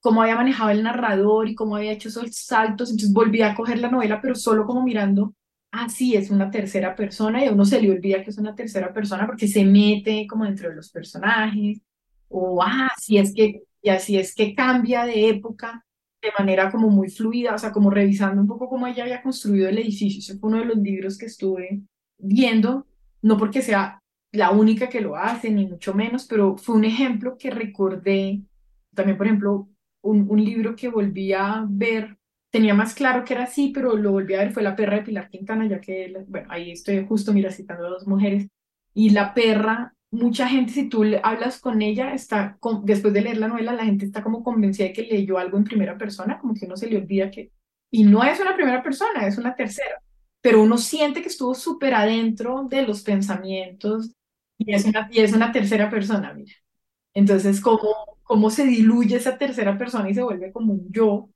cómo 0.00 0.22
había 0.22 0.36
manejado 0.36 0.70
el 0.70 0.82
narrador 0.82 1.48
y 1.48 1.54
cómo 1.54 1.76
había 1.76 1.92
hecho 1.92 2.08
esos 2.08 2.34
saltos. 2.36 2.90
Entonces 2.90 3.12
volví 3.12 3.42
a 3.42 3.54
coger 3.54 3.80
la 3.80 3.90
novela, 3.90 4.20
pero 4.20 4.34
solo 4.34 4.66
como 4.66 4.84
mirando 4.84 5.34
ah, 5.72 5.88
sí, 5.88 6.14
es 6.16 6.30
una 6.30 6.50
tercera 6.50 6.94
persona 6.94 7.44
y 7.44 7.48
a 7.48 7.52
uno 7.52 7.64
se 7.64 7.80
le 7.80 7.90
olvida 7.90 8.22
que 8.22 8.30
es 8.30 8.38
una 8.38 8.54
tercera 8.54 8.92
persona 8.92 9.26
porque 9.26 9.48
se 9.48 9.64
mete 9.64 10.26
como 10.28 10.44
dentro 10.44 10.68
de 10.68 10.76
los 10.76 10.90
personajes, 10.90 11.80
o 12.28 12.62
ah, 12.62 12.90
sí 12.98 13.18
es 13.18 13.34
que, 13.34 13.64
y 13.82 13.90
así 13.90 14.18
es 14.18 14.34
que 14.34 14.54
cambia 14.54 15.04
de 15.04 15.28
época 15.28 15.84
de 16.22 16.30
manera 16.38 16.70
como 16.70 16.88
muy 16.88 17.10
fluida, 17.10 17.54
o 17.54 17.58
sea, 17.58 17.72
como 17.72 17.90
revisando 17.90 18.40
un 18.40 18.46
poco 18.46 18.68
cómo 18.68 18.86
ella 18.86 19.02
había 19.02 19.22
construido 19.22 19.68
el 19.68 19.78
edificio. 19.78 20.20
Ese 20.20 20.38
fue 20.38 20.50
uno 20.50 20.60
de 20.60 20.66
los 20.66 20.78
libros 20.78 21.18
que 21.18 21.26
estuve 21.26 21.82
viendo, 22.18 22.86
no 23.22 23.36
porque 23.36 23.60
sea 23.62 23.98
la 24.30 24.50
única 24.52 24.88
que 24.88 25.00
lo 25.00 25.16
hace, 25.16 25.50
ni 25.50 25.66
mucho 25.66 25.94
menos, 25.94 26.26
pero 26.26 26.56
fue 26.56 26.76
un 26.76 26.84
ejemplo 26.84 27.36
que 27.36 27.50
recordé. 27.50 28.40
También, 28.94 29.18
por 29.18 29.26
ejemplo, 29.26 29.68
un, 30.02 30.26
un 30.30 30.44
libro 30.44 30.76
que 30.76 30.88
volví 30.88 31.32
a 31.32 31.66
ver, 31.68 32.16
tenía 32.52 32.74
más 32.74 32.94
claro 32.94 33.24
que 33.24 33.34
era 33.34 33.44
así, 33.44 33.72
pero 33.74 33.96
lo 33.96 34.12
volví 34.12 34.34
a 34.34 34.40
ver, 34.40 34.52
fue 34.52 34.62
La 34.62 34.76
perra 34.76 34.98
de 34.98 35.04
Pilar 35.04 35.30
Quintana, 35.30 35.66
ya 35.68 35.80
que, 35.80 36.14
bueno, 36.28 36.48
ahí 36.52 36.72
estoy 36.72 37.04
justo, 37.06 37.32
mira, 37.34 37.50
citando 37.52 37.86
a 37.86 37.90
dos 37.90 38.06
mujeres. 38.08 38.48
Y 38.94 39.10
la 39.10 39.34
perra 39.34 39.94
mucha 40.12 40.46
gente, 40.48 40.72
si 40.72 40.88
tú 40.90 41.04
hablas 41.22 41.58
con 41.60 41.80
ella, 41.82 42.14
está 42.14 42.58
después 42.84 43.14
de 43.14 43.22
leer 43.22 43.38
la 43.38 43.48
novela, 43.48 43.72
la 43.72 43.84
gente 43.86 44.04
está 44.04 44.22
como 44.22 44.44
convencida 44.44 44.88
de 44.88 44.92
que 44.92 45.02
leyó 45.04 45.38
algo 45.38 45.56
en 45.56 45.64
primera 45.64 45.96
persona, 45.98 46.38
como 46.38 46.54
que 46.54 46.66
uno 46.66 46.76
se 46.76 46.88
le 46.88 46.98
olvida 46.98 47.30
que... 47.30 47.50
Y 47.90 48.04
no 48.04 48.22
es 48.24 48.38
una 48.40 48.54
primera 48.54 48.82
persona, 48.82 49.26
es 49.26 49.38
una 49.38 49.54
tercera, 49.56 50.02
pero 50.42 50.62
uno 50.62 50.78
siente 50.78 51.22
que 51.22 51.28
estuvo 51.28 51.54
súper 51.54 51.94
adentro 51.94 52.64
de 52.68 52.82
los 52.86 53.02
pensamientos 53.02 54.12
y 54.58 54.74
es 54.74 54.84
una, 54.84 55.08
y 55.12 55.20
es 55.20 55.32
una 55.32 55.52
tercera 55.52 55.90
persona, 55.90 56.32
mira. 56.34 56.52
Entonces, 57.14 57.60
¿cómo, 57.60 57.80
cómo 58.24 58.50
se 58.50 58.64
diluye 58.66 59.16
esa 59.16 59.38
tercera 59.38 59.78
persona 59.78 60.10
y 60.10 60.14
se 60.14 60.22
vuelve 60.22 60.52
como 60.52 60.72
un 60.74 60.92
yo? 60.92 61.30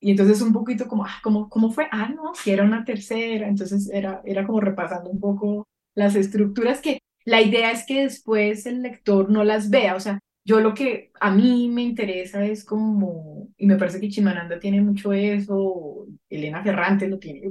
Y 0.00 0.10
entonces 0.10 0.40
un 0.42 0.52
poquito 0.52 0.88
como, 0.88 1.04
ah, 1.04 1.20
¿cómo, 1.22 1.48
cómo 1.48 1.70
fue? 1.72 1.88
Ah, 1.90 2.08
no, 2.08 2.34
si 2.34 2.50
era 2.50 2.64
una 2.64 2.84
tercera. 2.84 3.48
Entonces 3.48 3.90
era, 3.92 4.22
era 4.24 4.46
como 4.46 4.60
repasando 4.60 5.10
un 5.10 5.20
poco 5.20 5.66
las 5.94 6.14
estructuras 6.16 6.80
que 6.80 7.00
la 7.24 7.42
idea 7.42 7.72
es 7.72 7.84
que 7.86 8.02
después 8.04 8.66
el 8.66 8.82
lector 8.82 9.30
no 9.30 9.42
las 9.44 9.68
vea, 9.68 9.96
o 9.96 10.00
sea, 10.00 10.20
yo 10.44 10.60
lo 10.60 10.74
que 10.74 11.10
a 11.20 11.32
mí 11.32 11.68
me 11.68 11.82
interesa 11.82 12.44
es 12.44 12.64
como, 12.64 13.48
y 13.56 13.66
me 13.66 13.76
parece 13.76 14.00
que 14.00 14.08
Chimananda 14.08 14.60
tiene 14.60 14.80
mucho 14.80 15.12
eso, 15.12 16.06
Elena 16.30 16.62
Ferrante 16.62 17.08
lo 17.08 17.18
tiene, 17.18 17.42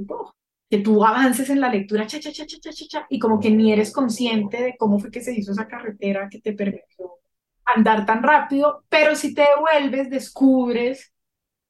que 0.70 0.78
tú 0.78 1.04
avances 1.04 1.50
en 1.50 1.60
la 1.60 1.68
lectura, 1.68 2.06
cha, 2.06 2.18
cha, 2.18 2.32
cha, 2.32 2.46
cha, 2.46 2.58
cha, 2.58 2.86
cha, 2.88 3.06
y 3.10 3.18
como 3.18 3.38
que 3.38 3.50
ni 3.50 3.70
eres 3.72 3.92
consciente 3.92 4.62
de 4.62 4.76
cómo 4.78 4.98
fue 4.98 5.10
que 5.10 5.20
se 5.20 5.34
hizo 5.34 5.52
esa 5.52 5.68
carretera 5.68 6.28
que 6.30 6.40
te 6.40 6.54
permitió 6.54 7.12
andar 7.66 8.06
tan 8.06 8.22
rápido, 8.22 8.84
pero 8.88 9.14
si 9.14 9.34
te 9.34 9.42
devuelves, 9.42 10.08
descubres 10.08 11.12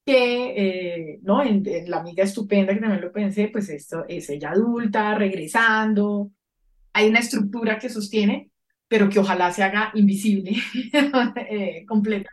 que, 0.07 0.55
eh, 0.57 1.19
¿no? 1.23 1.42
En, 1.42 1.66
en, 1.66 1.90
La 1.90 1.99
amiga 1.99 2.25
estupenda, 2.25 2.73
que 2.73 2.81
también 2.81 3.03
lo 3.03 3.12
pensé, 3.12 3.49
pues 3.49 3.69
esto 3.69 4.05
es 4.09 4.31
ella 4.31 4.53
adulta, 4.53 5.14
regresando, 5.16 6.31
hay 6.97 7.11
una 7.11 7.19
estructura 7.19 7.79
que 7.79 7.90
sostiene, 7.90 8.51
pero 8.88 9.11
que 9.11 9.19
ojalá 9.19 9.53
se 9.53 9.62
haga 9.62 9.90
invisible, 9.92 10.53
eh, 11.51 11.85
completa. 11.87 12.31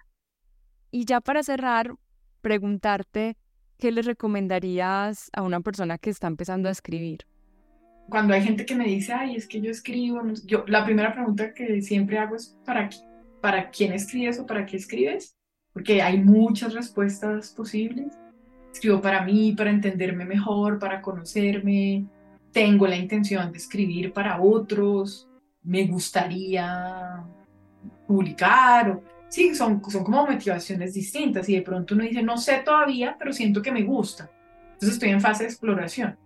Y 0.90 1.04
ya 1.04 1.20
para 1.20 1.44
cerrar, 1.44 1.96
preguntarte, 2.40 3.36
¿qué 3.78 3.92
le 3.92 4.02
recomendarías 4.04 5.30
a 5.34 5.42
una 5.42 5.60
persona 5.60 5.98
que 5.98 6.10
está 6.10 6.28
empezando 6.28 6.70
a 6.70 6.72
escribir? 6.72 7.26
Cuando 8.08 8.34
hay 8.34 8.42
gente 8.42 8.66
que 8.66 8.76
me 8.76 8.86
dice, 8.86 9.12
ay, 9.12 9.36
es 9.36 9.48
que 9.48 9.60
yo 9.60 9.70
escribo, 9.70 10.22
yo, 10.46 10.64
la 10.68 10.86
primera 10.86 11.14
pregunta 11.14 11.54
que 11.54 11.82
siempre 11.82 12.18
hago 12.18 12.38
es, 12.38 12.58
¿para, 12.66 12.90
¿para 13.42 13.70
quién 13.70 13.92
escribes 13.92 14.40
o 14.40 14.46
para 14.46 14.66
qué 14.66 14.78
escribes? 14.78 15.36
Porque 15.74 16.02
hay 16.02 16.20
muchas 16.20 16.74
respuestas 16.74 17.52
posibles. 17.52 18.14
Escribo 18.72 19.02
para 19.02 19.24
mí, 19.24 19.54
para 19.54 19.70
entenderme 19.70 20.26
mejor, 20.26 20.80
para 20.80 21.02
conocerme, 21.02 22.06
tengo 22.54 22.88
la 22.88 22.96
intención 22.96 23.52
de 23.52 23.58
escribir 23.58 24.14
para 24.14 24.40
otros, 24.42 25.28
me 25.64 25.86
gustaría 25.86 27.24
publicar, 28.08 28.92
o, 28.92 29.04
sí, 29.28 29.54
son, 29.56 29.82
son 29.90 30.04
como 30.04 30.28
motivaciones 30.28 30.94
distintas 30.94 31.50
y 31.50 31.56
de 31.56 31.62
pronto 31.64 31.96
uno 31.96 32.04
dice, 32.04 32.22
no 32.22 32.38
sé 32.38 32.62
todavía, 32.64 33.16
pero 33.18 33.34
siento 33.34 33.62
que 33.62 33.72
me 33.72 33.84
gusta. 33.84 34.30
Entonces 34.74 34.94
estoy 34.94 35.10
en 35.10 35.22
fase 35.22 35.44
de 35.44 35.50
exploración. 35.50 36.18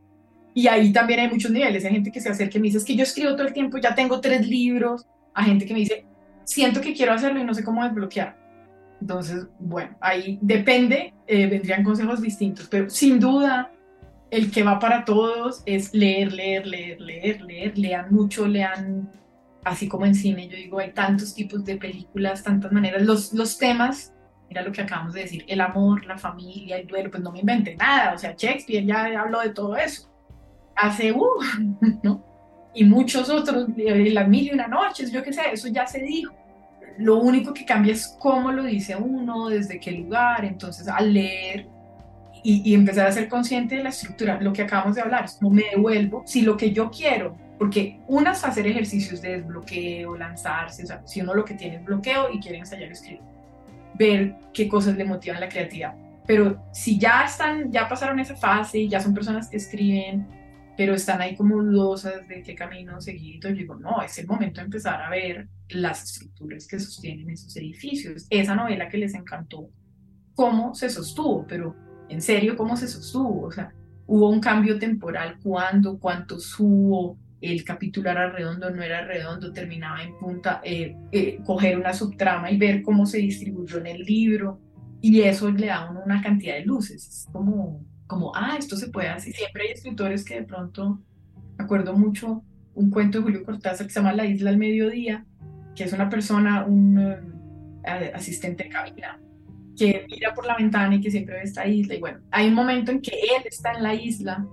Y 0.54 0.68
ahí 0.68 0.92
también 0.92 1.22
hay 1.22 1.30
muchos 1.30 1.52
niveles, 1.52 1.86
hay 1.86 1.94
gente 1.94 2.12
que 2.12 2.20
se 2.20 2.30
acerca 2.30 2.58
y 2.58 2.62
me 2.62 2.68
dice, 2.68 2.80
es 2.80 2.86
que 2.86 2.96
yo 2.96 3.04
escribo 3.04 3.36
todo 3.36 3.48
el 3.48 3.54
tiempo, 3.54 3.78
ya 3.78 3.96
tengo 3.96 4.20
tres 4.20 4.48
libros, 4.48 5.06
hay 5.34 5.46
gente 5.46 5.66
que 5.66 5.74
me 5.74 5.80
dice, 5.80 6.06
siento 6.44 6.82
que 6.82 6.94
quiero 6.94 7.14
hacerlo 7.14 7.40
y 7.40 7.44
no 7.44 7.54
sé 7.54 7.64
cómo 7.64 7.84
desbloquear. 7.84 8.36
Entonces, 9.00 9.48
bueno, 9.60 9.96
ahí 10.02 10.40
depende, 10.42 11.14
eh, 11.28 11.48
vendrían 11.48 11.84
consejos 11.84 12.22
distintos, 12.22 12.68
pero 12.68 12.90
sin 12.90 13.20
duda 13.20 13.72
el 14.32 14.52
que 14.52 14.64
va 14.64 14.80
para 14.80 15.06
todos 15.06 15.62
es 15.66 15.94
leer, 15.94 16.34
leer, 16.34 16.68
leer, 16.68 17.00
leer, 17.00 17.42
leer, 17.42 17.78
lean 17.78 18.14
mucho, 18.14 18.48
lean, 18.48 19.10
así 19.64 19.88
como 19.88 20.06
en 20.06 20.16
cine, 20.16 20.48
yo 20.48 20.58
digo, 20.58 20.80
hay 20.80 20.92
tantos 20.92 21.34
tipos 21.34 21.64
de 21.64 21.78
películas, 21.78 22.44
tantas 22.44 22.72
maneras, 22.72 23.04
los, 23.04 23.34
los 23.34 23.58
temas, 23.58 24.14
mira 24.50 24.62
lo 24.62 24.72
que 24.72 24.82
acabamos 24.82 25.14
de 25.14 25.22
decir, 25.22 25.46
el 25.48 25.62
amor, 25.62 26.06
la 26.06 26.18
familia, 26.18 26.78
el 26.78 26.88
duelo, 26.88 27.12
pues 27.12 27.24
no 27.24 27.32
me 27.32 27.40
inventé 27.40 27.76
nada, 27.76 28.14
o 28.14 28.18
sea, 28.18 28.34
Shakespeare 28.38 28.86
ya 28.86 29.06
habló 29.22 29.42
de 29.42 29.50
todo 29.50 29.78
eso, 29.78 30.10
hace, 30.76 31.12
uh, 31.12 31.26
¿no? 32.04 32.24
Y 32.74 32.84
muchos 32.84 33.30
otros, 33.30 33.68
las 33.76 34.28
mil 34.28 34.48
y 34.48 34.52
una 34.52 34.68
noches, 34.68 35.12
yo 35.12 35.24
qué 35.24 35.34
sé, 35.34 35.42
eso 35.52 35.68
ya 35.68 35.88
se 35.88 36.00
dijo. 36.04 36.36
Lo 36.98 37.18
único 37.18 37.54
que 37.54 37.66
cambia 37.66 37.94
es 37.94 38.16
cómo 38.20 38.52
lo 38.52 38.64
dice 38.64 38.96
uno, 38.96 39.50
desde 39.50 39.80
qué 39.80 39.92
lugar, 39.92 40.46
entonces 40.46 40.88
al 40.88 41.14
leer 41.14 41.68
y, 42.44 42.74
empezar 42.74 43.08
a 43.08 43.12
ser 43.12 43.28
consciente 43.28 43.76
de 43.76 43.84
la 43.84 43.90
estructura, 43.90 44.40
lo 44.40 44.54
que 44.54 44.62
acabamos 44.62 44.96
de 44.96 45.02
hablar, 45.02 45.26
como 45.40 45.52
me 45.52 45.64
devuelvo, 45.72 46.24
si 46.26 46.42
lo 46.42 46.56
que 46.56 46.72
yo 46.72 46.90
quiero, 46.90 47.36
porque 47.58 48.00
unas 48.08 48.44
hacer 48.44 48.68
ejercicios 48.68 49.22
de 49.22 49.38
desbloqueo, 49.38 50.16
lanzarse, 50.16 50.84
o 50.84 50.86
sea, 50.86 51.06
si 51.06 51.22
uno 51.22 51.34
lo 51.34 51.44
que 51.44 51.56
tiene 51.56 51.78
es 51.78 51.84
bloqueo 51.84 52.32
y 52.32 52.40
quiere 52.40 52.60
ensayar 52.60 52.92
escribir, 52.92 53.22
ver 53.96 54.36
qué 54.54 54.68
cosas 54.70 54.96
le 54.96 55.04
motivan 55.04 55.40
la 55.40 55.50
creatividad. 55.50 55.96
Pero 56.26 56.62
si 56.72 57.00
ya 57.00 57.26
están, 57.26 57.72
ya 57.72 57.88
pasaron 57.88 58.20
esa 58.20 58.36
fase 58.36 58.88
ya 58.88 59.00
son 59.00 59.14
personas 59.14 59.50
que 59.50 59.58
escriben, 59.58 60.28
pero 60.78 60.94
están 60.94 61.20
ahí 61.22 61.36
como 61.36 61.62
dudosas 61.62 62.28
de 62.28 62.44
qué 62.44 62.54
camino 62.54 63.02
seguir, 63.02 63.40
yo 63.42 63.50
digo, 63.50 63.76
no, 63.76 64.02
es 64.02 64.18
el 64.20 64.28
momento 64.28 64.62
de 64.62 64.66
empezar 64.66 65.02
a 65.02 65.10
ver 65.10 65.48
las 65.70 66.04
estructuras 66.04 66.68
que 66.68 66.80
sostienen 66.80 67.30
esos 67.30 67.56
edificios. 67.58 68.26
Esa 68.30 68.56
novela 68.56 68.90
que 68.90 68.98
les 68.98 69.14
encantó, 69.14 69.70
cómo 70.34 70.76
se 70.76 70.90
sostuvo, 70.90 71.46
pero 71.48 71.76
en 72.10 72.22
serio 72.22 72.56
cómo 72.56 72.78
se 72.78 72.88
sostuvo, 72.88 73.48
o 73.48 73.52
sea, 73.52 73.74
hubo 74.06 74.30
un 74.30 74.40
cambio 74.40 74.80
temporal, 74.80 75.38
cuándo, 75.44 76.00
cuánto 76.00 76.40
subo, 76.40 77.18
el 77.42 77.64
capítulo 77.64 78.10
era 78.10 78.30
redondo, 78.30 78.70
no 78.70 78.82
era 78.82 79.06
redondo, 79.06 79.52
terminaba 79.52 80.02
en 80.02 80.18
punta, 80.18 80.62
eh, 80.64 80.96
eh, 81.12 81.40
coger 81.46 81.78
una 81.78 81.94
subtrama 81.94 82.50
y 82.52 82.58
ver 82.58 82.82
cómo 82.82 83.06
se 83.06 83.20
distribuyó 83.20 83.78
en 83.78 83.88
el 83.88 84.02
libro, 84.04 84.60
y 85.02 85.22
eso 85.22 85.52
le 85.52 85.68
da 85.68 85.92
una 85.92 86.22
cantidad 86.22 86.56
de 86.56 86.66
luces, 86.66 87.08
es 87.08 87.28
como, 87.32 87.86
como, 88.08 88.32
ah, 88.36 88.56
esto 88.58 88.76
se 88.76 88.90
puede 88.90 89.10
hacer, 89.10 89.34
siempre 89.34 89.64
hay 89.64 89.74
escritores 89.74 90.26
que 90.26 90.36
de 90.36 90.44
pronto, 90.44 91.02
me 91.58 91.64
acuerdo 91.64 91.94
mucho 91.96 92.44
un 92.74 92.90
cuento 92.90 93.20
de 93.20 93.24
Julio 93.24 93.44
Cortázar 93.44 93.88
que 93.88 93.94
se 93.94 94.00
llama 94.00 94.14
La 94.14 94.26
isla 94.26 94.50
al 94.50 94.58
mediodía, 94.58 95.26
que 95.78 95.84
es 95.84 95.94
una 95.94 96.10
persona, 96.10 96.66
un 96.66 97.00
eh, 97.86 98.12
asistente 98.14 98.64
de 98.64 98.70
cabina, 98.70 99.20
que 99.78 100.08
mira 100.10 100.34
por 100.34 100.48
la 100.48 100.58
ventana 100.58 100.96
y 100.96 101.02
que 101.02 101.12
siempre 101.12 101.36
ve 101.36 101.44
esta 101.44 101.68
isla. 101.68 101.94
Y 101.94 102.00
bueno, 102.00 102.20
hay 102.32 102.48
un 102.48 102.56
momento 102.56 102.92
en 102.92 103.00
que 103.00 103.12
él 103.12 103.44
está 103.46 103.74
en 103.74 103.84
la 103.84 103.94
isla 103.94 104.46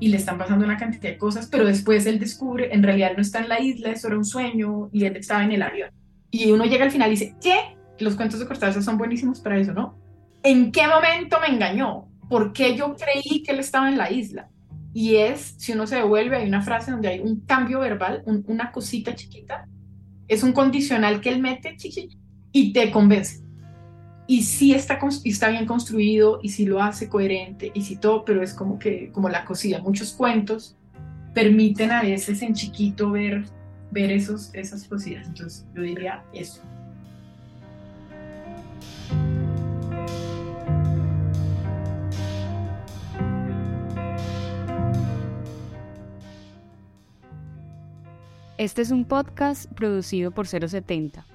y 0.00 0.08
le 0.08 0.16
están 0.16 0.38
pasando 0.38 0.64
una 0.64 0.78
cantidad 0.78 1.02
de 1.02 1.18
cosas, 1.18 1.48
pero 1.50 1.66
después 1.66 2.06
él 2.06 2.18
descubre, 2.18 2.74
en 2.74 2.82
realidad 2.82 3.12
no 3.14 3.20
está 3.20 3.40
en 3.40 3.50
la 3.50 3.60
isla, 3.60 3.90
eso 3.90 4.08
era 4.08 4.16
un 4.16 4.24
sueño 4.24 4.88
y 4.90 5.04
él 5.04 5.16
estaba 5.16 5.44
en 5.44 5.52
el 5.52 5.62
avión. 5.62 5.90
Y 6.30 6.50
uno 6.50 6.64
llega 6.64 6.84
al 6.84 6.90
final 6.90 7.08
y 7.08 7.10
dice, 7.12 7.34
¿qué? 7.42 7.76
Los 7.98 8.16
cuentos 8.16 8.40
de 8.40 8.46
Cortázar 8.46 8.82
son 8.82 8.96
buenísimos 8.96 9.40
para 9.40 9.58
eso, 9.58 9.74
¿no? 9.74 9.98
¿En 10.42 10.72
qué 10.72 10.88
momento 10.88 11.38
me 11.40 11.54
engañó? 11.54 12.08
¿Por 12.28 12.54
qué 12.54 12.74
yo 12.74 12.96
creí 12.96 13.42
que 13.42 13.52
él 13.52 13.60
estaba 13.60 13.88
en 13.88 13.98
la 13.98 14.10
isla? 14.10 14.48
Y 14.94 15.16
es, 15.16 15.56
si 15.58 15.72
uno 15.72 15.86
se 15.86 15.96
devuelve, 15.96 16.36
hay 16.36 16.48
una 16.48 16.62
frase 16.62 16.90
donde 16.90 17.08
hay 17.08 17.20
un 17.20 17.40
cambio 17.40 17.80
verbal, 17.80 18.22
una 18.26 18.72
cosita 18.72 19.14
chiquita, 19.14 19.68
es 20.28 20.42
un 20.42 20.52
condicional 20.52 21.20
que 21.20 21.30
él 21.30 21.40
mete 21.40 21.76
y 22.52 22.72
te 22.72 22.90
convence 22.90 23.44
y 24.26 24.42
sí 24.42 24.72
está, 24.72 24.98
está 25.24 25.48
bien 25.50 25.66
construido 25.66 26.40
y 26.42 26.48
sí 26.50 26.64
lo 26.64 26.82
hace 26.82 27.08
coherente 27.08 27.70
y 27.74 27.82
sí 27.82 27.96
todo, 27.96 28.24
pero 28.24 28.42
es 28.42 28.54
como 28.54 28.78
que, 28.78 29.10
como 29.12 29.28
la 29.28 29.44
cosilla, 29.44 29.80
muchos 29.82 30.12
cuentos 30.12 30.76
permiten 31.34 31.90
a 31.90 32.02
veces 32.02 32.40
en 32.42 32.54
chiquito 32.54 33.10
ver, 33.10 33.44
ver 33.90 34.10
esos, 34.10 34.54
esas 34.54 34.84
cosillas. 34.84 35.26
Entonces 35.26 35.66
yo 35.74 35.82
diría 35.82 36.24
eso. 36.32 36.62
Este 48.56 48.82
es 48.82 48.92
un 48.92 49.04
podcast 49.04 49.68
producido 49.72 50.30
por 50.30 50.46
070. 50.46 51.26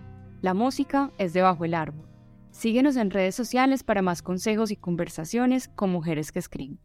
La 0.42 0.54
música 0.54 1.12
es 1.18 1.34
de 1.34 1.42
Bajo 1.42 1.66
el 1.66 1.74
Árbol. 1.74 2.08
Síguenos 2.52 2.96
en 2.96 3.12
redes 3.12 3.36
sociales 3.36 3.84
para 3.84 4.02
más 4.02 4.22
consejos 4.22 4.72
y 4.72 4.78
conversaciones 4.78 5.68
con 5.68 5.90
mujeres 5.90 6.32
que 6.32 6.40
escriben. 6.40 6.80